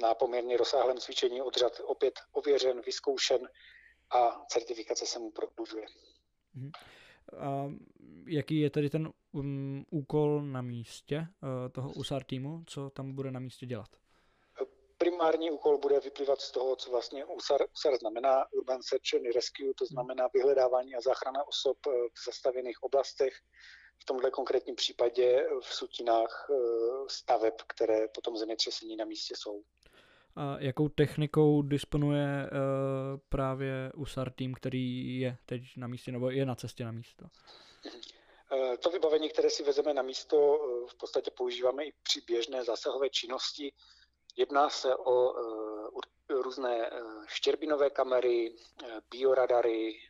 na 0.00 0.14
poměrně 0.14 0.56
rozsáhlém 0.56 0.98
cvičení 0.98 1.42
odřad 1.42 1.72
opět 1.84 2.20
ověřen, 2.32 2.80
vyzkoušen 2.80 3.48
a 4.10 4.44
certifikace 4.48 5.06
se 5.06 5.18
mu 5.18 5.30
prodlužuje. 5.30 5.86
Mhm. 6.54 6.70
A 7.38 7.72
jaký 8.26 8.60
je 8.60 8.70
tedy 8.70 8.90
ten 8.90 9.12
um, 9.32 9.86
úkol 9.90 10.42
na 10.42 10.62
místě 10.62 11.16
uh, 11.18 11.68
toho 11.72 11.92
USAR 11.92 12.24
týmu? 12.24 12.64
Co 12.66 12.90
tam 12.90 13.14
bude 13.14 13.30
na 13.30 13.40
místě 13.40 13.66
dělat? 13.66 13.88
Primární 14.98 15.50
úkol 15.50 15.78
bude 15.78 16.00
vyplývat 16.00 16.40
z 16.40 16.50
toho, 16.50 16.76
co 16.76 16.90
vlastně 16.90 17.24
USAR, 17.24 17.60
USAR 17.74 17.98
znamená, 17.98 18.52
Urban 18.52 18.82
Search 18.82 19.14
and 19.14 19.34
Rescue, 19.34 19.74
to 19.78 19.86
znamená 19.86 20.28
vyhledávání 20.34 20.94
a 20.94 21.00
záchrana 21.00 21.44
osob 21.48 21.76
eh, 21.86 21.90
v 21.90 22.24
zastavěných 22.26 22.82
oblastech, 22.82 23.32
v 24.02 24.04
tomhle 24.04 24.30
konkrétním 24.30 24.76
případě 24.76 25.46
v 25.60 25.74
sutinách 25.74 26.46
eh, 26.50 26.54
staveb, 27.08 27.54
které 27.66 28.08
potom 28.08 28.36
zemětřesení 28.36 28.96
na 28.96 29.04
místě 29.04 29.34
jsou. 29.36 29.62
A 30.36 30.56
jakou 30.58 30.88
technikou 30.88 31.62
disponuje 31.62 32.26
uh, 32.26 33.20
právě 33.28 33.92
USAR 33.96 34.30
tým, 34.30 34.54
který 34.54 35.18
je 35.20 35.36
teď 35.46 35.62
na 35.76 35.86
místě, 35.86 36.12
nebo 36.12 36.30
je 36.30 36.46
na 36.46 36.54
cestě 36.54 36.84
na 36.84 36.92
místo? 36.92 37.26
Eh, 38.52 38.76
to 38.76 38.90
vybavení, 38.90 39.28
které 39.28 39.50
si 39.50 39.62
vezeme 39.62 39.94
na 39.94 40.02
místo, 40.02 40.58
v 40.90 40.94
podstatě 40.94 41.30
používáme 41.30 41.84
i 41.84 41.92
při 42.02 42.20
běžné 42.20 42.64
zásahové 42.64 43.10
činnosti. 43.10 43.72
Jedná 44.36 44.70
se 44.70 44.96
o 44.96 45.34
různé 46.28 46.90
štěrbinové 47.26 47.90
kamery, 47.90 48.54
bioradary, 49.10 50.00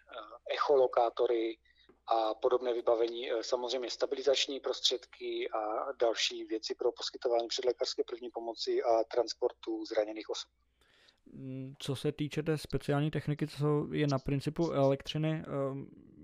echolokátory, 0.50 1.58
a 2.06 2.34
podobné 2.34 2.72
vybavení, 2.74 3.32
e, 3.32 3.42
samozřejmě 3.42 3.90
stabilizační 3.90 4.60
prostředky 4.60 5.48
a 5.50 5.92
další 5.92 6.44
věci 6.44 6.74
pro 6.74 6.92
poskytování 6.92 7.48
předlékařské 7.48 8.04
první 8.04 8.30
pomoci 8.30 8.82
a 8.82 9.04
transportu 9.04 9.84
zraněných 9.84 10.30
osob. 10.30 10.50
Mm, 11.26 11.74
co 11.78 11.96
se 11.96 12.12
týče 12.12 12.42
té 12.42 12.58
speciální 12.58 13.10
techniky, 13.10 13.46
co 13.46 13.86
je 13.92 14.06
na 14.06 14.18
principu 14.18 14.70
elektřiny, 14.70 15.30
e, 15.30 15.44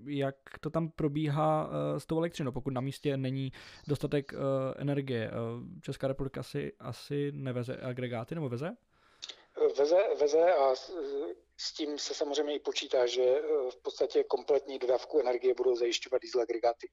jak 0.05 0.35
to 0.59 0.69
tam 0.69 0.89
probíhá 0.89 1.69
e, 1.95 1.99
s 1.99 2.05
tou 2.05 2.17
elektřinou, 2.17 2.51
pokud 2.51 2.73
na 2.73 2.81
místě 2.81 3.17
není 3.17 3.51
dostatek 3.87 4.33
energie? 4.77 5.31
Česká 5.81 6.07
republika 6.07 6.43
si 6.43 6.73
asi 6.79 7.31
neveze 7.31 7.77
agregáty 7.77 8.35
nebo 8.35 8.49
veze? 8.49 8.75
Veze, 9.77 9.97
veze 10.19 10.53
a 10.53 10.75
s 11.59 11.73
tím 11.73 11.97
se 11.97 12.13
samozřejmě 12.13 12.55
i 12.55 12.59
počítá, 12.59 13.05
že 13.05 13.21
eh, 13.21 13.41
v 13.71 13.81
podstatě 13.81 14.23
kompletní 14.23 14.79
dodávku 14.79 15.19
energie 15.19 15.53
budou 15.57 15.75
zajišťovat 15.75 16.21
diesel 16.21 16.41
agregáty. 16.41 16.89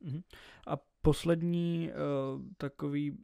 Mhm. 0.00 0.20
A 0.66 0.76
poslední 1.02 1.90
uh, 1.90 2.42
takový, 2.58 3.18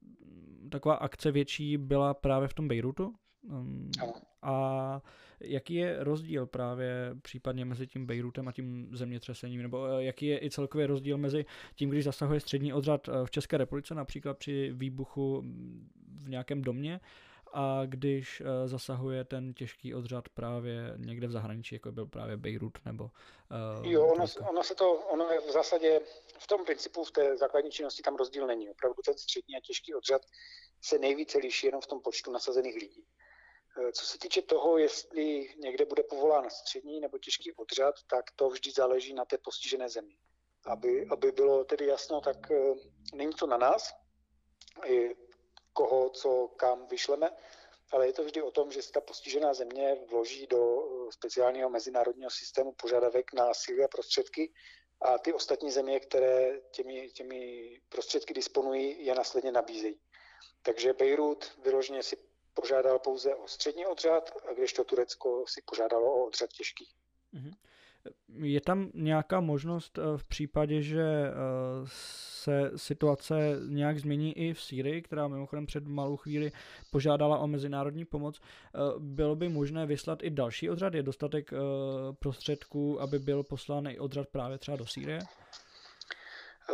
taková 0.70 0.94
akce 0.94 1.30
větší 1.30 1.76
byla 1.76 2.14
právě 2.14 2.48
v 2.48 2.54
tom 2.54 2.68
Bejrutu? 2.68 3.14
Um, 3.42 3.90
ano. 4.02 4.12
A 4.42 5.02
jaký 5.40 5.74
je 5.74 6.04
rozdíl 6.04 6.46
právě 6.46 7.14
případně 7.22 7.64
mezi 7.64 7.86
tím 7.86 8.06
Bejrutem 8.06 8.48
a 8.48 8.52
tím 8.52 8.88
zemětřesením, 8.92 9.62
nebo 9.62 9.78
uh, 9.78 9.98
jaký 9.98 10.26
je 10.26 10.44
i 10.44 10.50
celkově 10.50 10.86
rozdíl 10.86 11.18
mezi 11.18 11.44
tím, 11.74 11.90
když 11.90 12.04
zasahuje 12.04 12.40
střední 12.40 12.72
odřad 12.72 13.08
v 13.24 13.30
České 13.30 13.56
republice, 13.58 13.94
například 13.94 14.38
při 14.38 14.72
výbuchu 14.72 15.42
v 16.24 16.28
nějakém 16.28 16.62
domě, 16.62 17.00
a 17.54 17.82
když 17.86 18.40
uh, 18.40 18.46
zasahuje 18.66 19.24
ten 19.24 19.54
těžký 19.54 19.94
odřad 19.94 20.28
právě 20.28 20.94
někde 20.96 21.26
v 21.26 21.30
zahraničí, 21.30 21.74
jako 21.74 21.92
byl 21.92 22.06
právě 22.06 22.36
Beirut 22.36 22.78
nebo... 22.84 23.04
Uh, 23.84 23.86
jo, 23.86 24.06
ono, 24.06 24.24
ono, 24.48 24.62
se 24.64 24.74
to, 24.74 24.92
ono 24.92 25.30
je 25.30 25.40
v 25.40 25.50
zásadě 25.50 26.00
v 26.38 26.46
tom 26.46 26.64
principu 26.64 27.04
v 27.04 27.10
té 27.10 27.36
základní 27.36 27.70
činnosti 27.70 28.02
tam 28.02 28.16
rozdíl 28.16 28.46
není. 28.46 28.70
Opravdu 28.70 29.02
ten 29.04 29.18
střední 29.18 29.56
a 29.56 29.60
těžký 29.60 29.94
odřad 29.94 30.22
se 30.80 30.98
nejvíce 30.98 31.38
liší 31.38 31.66
jenom 31.66 31.80
v 31.80 31.86
tom 31.86 32.00
počtu 32.00 32.32
nasazených 32.32 32.74
lidí. 32.74 33.04
Eh, 33.78 33.92
co 33.92 34.06
se 34.06 34.18
týče 34.18 34.42
toho, 34.42 34.78
jestli 34.78 35.54
někde 35.58 35.84
bude 35.84 36.02
povolán 36.02 36.50
střední 36.50 37.00
nebo 37.00 37.18
těžký 37.18 37.52
odřad, 37.52 37.94
tak 38.06 38.24
to 38.36 38.48
vždy 38.48 38.70
záleží 38.70 39.14
na 39.14 39.24
té 39.24 39.38
postižené 39.38 39.88
zemi. 39.88 40.16
Aby, 40.66 41.06
aby 41.10 41.32
bylo 41.32 41.64
tedy 41.64 41.86
jasno, 41.86 42.20
tak 42.20 42.36
není 43.14 43.32
to 43.32 43.46
na 43.46 43.56
nás, 43.56 43.94
koho, 45.74 46.10
co, 46.10 46.48
kam 46.56 46.86
vyšleme, 46.86 47.30
ale 47.92 48.06
je 48.06 48.12
to 48.12 48.24
vždy 48.24 48.42
o 48.42 48.50
tom, 48.50 48.72
že 48.72 48.82
se 48.82 48.92
ta 48.92 49.00
postižená 49.00 49.54
země 49.54 49.96
vloží 50.10 50.46
do 50.46 50.60
eh, 50.60 51.12
speciálního 51.12 51.70
mezinárodního 51.70 52.30
systému 52.30 52.72
požadavek 52.72 53.32
na 53.32 53.54
síly 53.54 53.84
a 53.84 53.88
prostředky 53.88 54.52
a 55.00 55.18
ty 55.18 55.32
ostatní 55.32 55.70
země, 55.70 56.00
které 56.00 56.60
těmi, 56.70 57.10
těmi 57.10 57.40
prostředky 57.88 58.34
disponují, 58.34 59.06
je 59.06 59.14
následně 59.14 59.52
nabízejí. 59.52 60.00
Takže 60.62 60.92
Beirut 60.92 61.58
vyloženě 61.58 62.02
si 62.02 62.16
požádal 62.54 62.98
pouze 62.98 63.34
o 63.34 63.48
střední 63.48 63.86
odřad, 63.86 64.30
a 64.48 64.52
kdežto 64.52 64.84
Turecko 64.84 65.44
si 65.48 65.62
požádalo 65.62 66.14
o 66.14 66.26
odřad 66.26 66.50
těžký. 66.50 66.88
Mm-hmm. 67.34 67.54
Je 68.42 68.60
tam 68.60 68.90
nějaká 68.94 69.40
možnost 69.40 69.98
eh, 69.98 70.18
v 70.18 70.24
případě, 70.24 70.82
že 70.82 71.02
eh, 71.02 71.32
se 71.86 72.70
situace 72.76 73.56
nějak 73.68 73.98
změní 73.98 74.38
i 74.38 74.54
v 74.54 74.60
Sýrii, 74.60 75.02
která 75.02 75.28
mimochodem 75.28 75.66
před 75.66 75.86
malou 75.86 76.16
chvíli 76.16 76.52
požádala 76.90 77.38
o 77.38 77.46
mezinárodní 77.46 78.04
pomoc. 78.04 78.40
Eh, 78.40 78.78
bylo 78.98 79.36
by 79.36 79.48
možné 79.48 79.86
vyslat 79.86 80.22
i 80.22 80.30
další 80.30 80.70
odřad? 80.70 80.94
Je 80.94 81.02
dostatek 81.02 81.50
prostředků, 82.18 83.00
aby 83.00 83.18
byl 83.18 83.42
poslán 83.42 83.86
i 83.86 83.98
odřad 83.98 84.28
právě 84.28 84.58
třeba 84.58 84.76
do 84.76 84.86
Sýrie? 84.86 85.20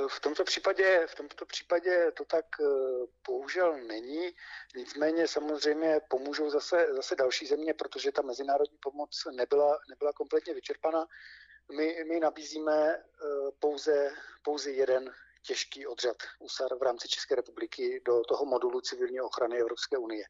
V 0.08 0.20
tomto 0.20 0.44
případě, 0.44 1.06
v 1.06 1.14
tomto 1.14 1.46
případě 1.46 2.12
to 2.12 2.24
tak 2.24 2.44
eh, 2.60 2.64
bohužel 3.26 3.78
není. 3.78 4.30
Nicméně 4.76 5.28
samozřejmě 5.28 6.00
pomůžou 6.08 6.50
zase, 6.50 6.86
zase 6.90 7.16
další 7.16 7.46
země, 7.46 7.74
protože 7.74 8.12
ta 8.12 8.22
mezinárodní 8.22 8.78
pomoc 8.82 9.26
nebyla, 9.36 9.78
nebyla 9.88 10.12
kompletně 10.12 10.54
vyčerpaná. 10.54 11.06
My, 11.76 12.04
my 12.08 12.20
nabízíme 12.20 12.94
eh, 12.94 13.02
pouze, 13.58 14.10
pouze 14.42 14.70
jeden 14.70 15.14
těžký 15.42 15.86
odřad 15.86 16.16
USAR 16.38 16.74
v 16.74 16.82
rámci 16.82 17.08
České 17.08 17.34
republiky 17.34 18.02
do 18.04 18.22
toho 18.28 18.44
modulu 18.44 18.80
civilní 18.80 19.20
ochrany 19.20 19.58
Evropské 19.58 19.98
unie. 19.98 20.24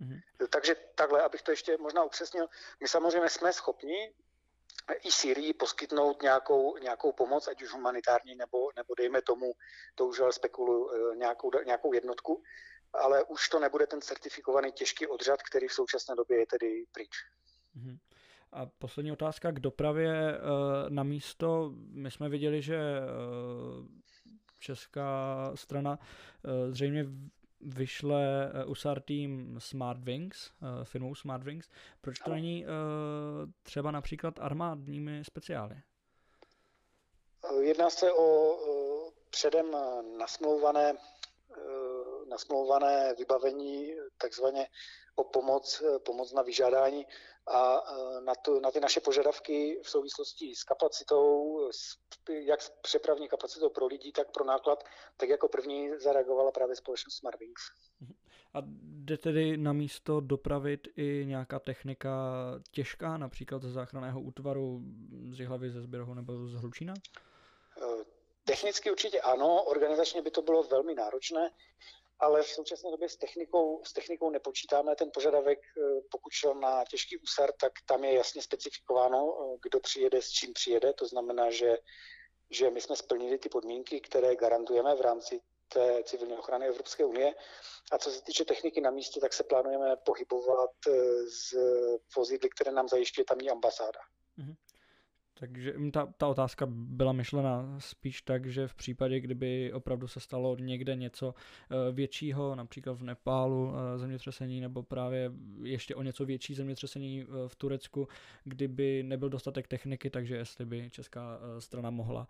Mm-hmm. 0.00 0.48
Takže 0.50 0.76
takhle, 0.94 1.22
abych 1.22 1.42
to 1.42 1.50
ještě 1.50 1.76
možná 1.76 2.04
upřesnil, 2.04 2.48
my 2.80 2.88
samozřejmě 2.88 3.28
jsme 3.28 3.52
schopni 3.52 4.14
i 5.04 5.10
Syrii 5.10 5.54
poskytnout 5.54 6.22
nějakou, 6.22 6.76
nějakou 6.78 7.12
pomoc, 7.12 7.48
ať 7.48 7.62
už 7.62 7.72
humanitární, 7.72 8.34
nebo, 8.34 8.70
nebo 8.76 8.94
dejme 8.94 9.22
tomu, 9.22 9.52
to 9.94 10.06
už 10.06 10.20
ale 10.20 10.32
spekuluju, 10.32 10.90
eh, 10.90 11.16
nějakou, 11.16 11.50
nějakou 11.66 11.92
jednotku, 11.92 12.42
ale 12.92 13.24
už 13.24 13.48
to 13.48 13.58
nebude 13.58 13.86
ten 13.86 14.00
certifikovaný 14.00 14.72
těžký 14.72 15.06
odřad, 15.06 15.42
který 15.42 15.68
v 15.68 15.72
současné 15.72 16.14
době 16.14 16.38
je 16.38 16.46
tedy 16.46 16.84
pryč. 16.92 17.10
Mm-hmm. 17.76 17.98
A 18.52 18.66
poslední 18.66 19.12
otázka 19.12 19.52
k 19.52 19.60
dopravě 19.60 20.12
eh, 20.12 20.40
na 20.88 21.02
místo. 21.02 21.72
My 21.90 22.10
jsme 22.10 22.28
viděli, 22.28 22.62
že 22.62 22.76
eh, 22.76 23.02
česká 24.58 25.52
strana 25.54 25.98
zřejmě 26.70 27.04
vyšle 27.60 28.52
uh, 28.64 28.70
USAR 28.70 29.00
tým 29.00 29.56
Smartwings, 29.60 30.50
uh, 30.62 30.84
firmou 30.84 31.14
Smartwings. 31.14 31.68
Proč 32.00 32.18
to 32.18 32.30
není 32.30 32.64
uh, 32.64 32.70
třeba 33.62 33.90
například 33.90 34.34
armádními 34.40 35.24
speciály? 35.24 35.76
Jedná 37.60 37.90
se 37.90 38.12
o 38.12 38.58
předem 39.30 39.66
nasmlouvané 40.18 40.94
nasmlouvané 42.28 43.14
vybavení 43.18 43.94
takzvaně 44.18 44.68
o 45.16 45.24
pomoc, 45.24 45.82
pomoc 46.04 46.32
na 46.32 46.42
vyžádání 46.42 47.06
a 47.46 47.82
na, 48.20 48.34
to, 48.34 48.60
na 48.60 48.70
ty 48.70 48.80
naše 48.80 49.00
požadavky 49.00 49.80
v 49.82 49.90
souvislosti 49.90 50.54
s 50.54 50.64
kapacitou, 50.64 51.58
s, 51.70 51.96
jak 52.28 52.62
s 52.62 52.70
přepravní 52.82 53.28
kapacitou 53.28 53.70
pro 53.70 53.86
lidi, 53.86 54.12
tak 54.12 54.30
pro 54.32 54.44
náklad, 54.44 54.84
tak 55.16 55.28
jako 55.28 55.48
první 55.48 55.90
zareagovala 55.98 56.52
právě 56.52 56.76
společnost 56.76 57.16
Smartwings. 57.16 57.62
A 58.54 58.58
jde 58.82 59.18
tedy 59.18 59.56
na 59.56 59.72
místo 59.72 60.20
dopravit 60.20 60.88
i 60.96 61.24
nějaká 61.26 61.58
technika 61.58 62.10
těžká, 62.70 63.16
například 63.16 63.62
ze 63.62 63.72
záchranného 63.72 64.20
útvaru 64.20 64.80
z 65.30 65.40
Jihlavy, 65.40 65.70
ze 65.70 65.82
Zběrohu 65.82 66.14
nebo 66.14 66.48
z 66.48 66.54
Hlučína? 66.54 66.94
Eh, 67.82 68.04
technicky 68.44 68.90
určitě 68.90 69.20
ano, 69.20 69.62
organizačně 69.62 70.22
by 70.22 70.30
to 70.30 70.42
bylo 70.42 70.62
velmi 70.62 70.94
náročné, 70.94 71.50
ale 72.20 72.42
v 72.42 72.48
současné 72.48 72.90
době 72.90 73.08
s 73.08 73.16
technikou, 73.16 73.84
s 73.84 73.92
technikou 73.92 74.30
nepočítáme. 74.30 74.96
Ten 74.96 75.10
požadavek, 75.14 75.58
eh, 75.58 76.00
pokud 76.10 76.32
šel 76.32 76.54
na 76.54 76.84
těžký 76.84 77.18
úsar, 77.18 77.52
tak 77.60 77.72
tam 77.86 78.04
je 78.04 78.12
jasně 78.12 78.42
specifikováno, 78.42 79.38
eh, 79.40 79.58
kdo 79.62 79.80
přijede, 79.80 80.22
s 80.22 80.30
čím 80.30 80.52
přijede. 80.52 80.92
To 80.92 81.06
znamená, 81.06 81.50
že, 81.50 81.78
že 82.50 82.70
my 82.70 82.80
jsme 82.80 82.96
splnili 82.96 83.38
ty 83.38 83.48
podmínky, 83.48 84.00
které 84.00 84.36
garantujeme 84.36 84.94
v 84.94 85.00
rámci 85.00 85.40
té 85.68 86.02
civilní 86.04 86.36
ochrany 86.36 86.66
Evropské 86.66 87.04
unie. 87.04 87.34
A 87.92 87.98
co 87.98 88.10
se 88.10 88.22
týče 88.22 88.44
techniky 88.44 88.80
na 88.80 88.90
místě, 88.90 89.20
tak 89.20 89.32
se 89.32 89.44
plánujeme 89.44 89.96
pohybovat 89.96 90.70
z 91.24 91.54
vozidly, 92.16 92.48
které 92.50 92.72
nám 92.72 92.88
zajišťuje 92.88 93.24
tamní 93.24 93.50
ambasáda. 93.50 94.00
Takže 95.38 95.74
ta, 95.92 96.06
ta 96.16 96.28
otázka 96.28 96.66
byla 96.70 97.12
myšlena 97.12 97.76
spíš 97.78 98.22
tak, 98.22 98.46
že 98.46 98.68
v 98.68 98.74
případě, 98.74 99.20
kdyby 99.20 99.72
opravdu 99.72 100.08
se 100.08 100.20
stalo 100.20 100.56
někde 100.56 100.96
něco 100.96 101.34
eh, 101.34 101.92
většího, 101.92 102.54
například 102.54 102.92
v 102.92 103.02
Nepálu 103.02 103.72
eh, 103.74 103.98
zemětřesení, 103.98 104.60
nebo 104.60 104.82
právě 104.82 105.30
ještě 105.62 105.94
o 105.94 106.02
něco 106.02 106.24
větší 106.24 106.54
zemětřesení 106.54 107.22
eh, 107.22 107.48
v 107.48 107.56
Turecku, 107.56 108.08
kdyby 108.44 109.02
nebyl 109.02 109.28
dostatek 109.28 109.68
techniky, 109.68 110.10
takže 110.10 110.36
jestli 110.36 110.64
by 110.64 110.90
česká 110.90 111.40
strana 111.58 111.90
mohla 111.90 112.28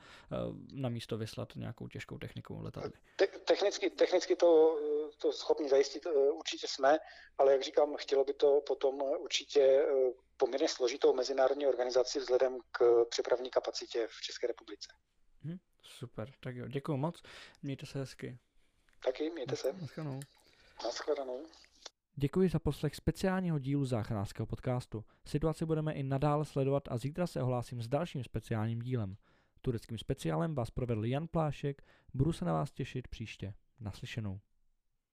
na 0.72 0.88
místo 0.88 1.18
vyslat 1.18 1.52
nějakou 1.56 1.88
těžkou 1.88 2.18
technikou 2.18 2.62
letadly. 2.62 2.90
Te- 3.16 3.26
technicky, 3.26 3.90
technicky 3.90 4.36
to, 4.36 4.78
to 5.18 5.32
schopni 5.32 5.68
zajistit 5.68 6.06
určitě 6.32 6.66
jsme, 6.68 6.98
ale 7.38 7.52
jak 7.52 7.62
říkám, 7.62 7.96
chtělo 7.96 8.24
by 8.24 8.34
to 8.34 8.60
potom 8.66 9.02
určitě 9.02 9.86
poměrně 10.36 10.68
složitou 10.68 11.14
mezinárodní 11.14 11.66
organizaci 11.66 12.18
vzhledem 12.18 12.58
k 12.70 13.04
přepravní 13.10 13.50
kapacitě 13.50 14.06
v 14.10 14.22
České 14.22 14.46
republice. 14.46 14.88
Hmm, 15.42 15.58
super, 15.82 16.32
tak 16.40 16.56
jo, 16.56 16.68
děkuji 16.68 16.96
moc, 16.96 17.22
mějte 17.62 17.86
se 17.86 17.98
hezky. 17.98 18.38
Taky, 19.04 19.30
mějte 19.30 19.56
se. 19.56 19.72
Naschledanou. 19.72 20.20
Naschledanou. 20.84 21.46
Děkuji 22.16 22.48
za 22.48 22.58
poslech 22.58 22.94
speciálního 22.94 23.58
dílu 23.58 23.84
záchranářského 23.84 24.46
podcastu. 24.46 25.04
Situaci 25.24 25.66
budeme 25.66 25.92
i 25.92 26.02
nadále 26.02 26.44
sledovat 26.44 26.82
a 26.88 26.98
zítra 26.98 27.26
se 27.26 27.42
ohlásím 27.42 27.82
s 27.82 27.88
dalším 27.88 28.24
speciálním 28.24 28.78
dílem. 28.82 29.16
Tureckým 29.60 29.98
speciálem 29.98 30.54
vás 30.54 30.70
provedl 30.70 31.04
Jan 31.04 31.28
Plášek, 31.28 31.82
budu 32.14 32.32
se 32.32 32.44
na 32.44 32.52
vás 32.52 32.72
těšit 32.72 33.08
příště. 33.08 33.54
Naslyšenou. 33.80 34.40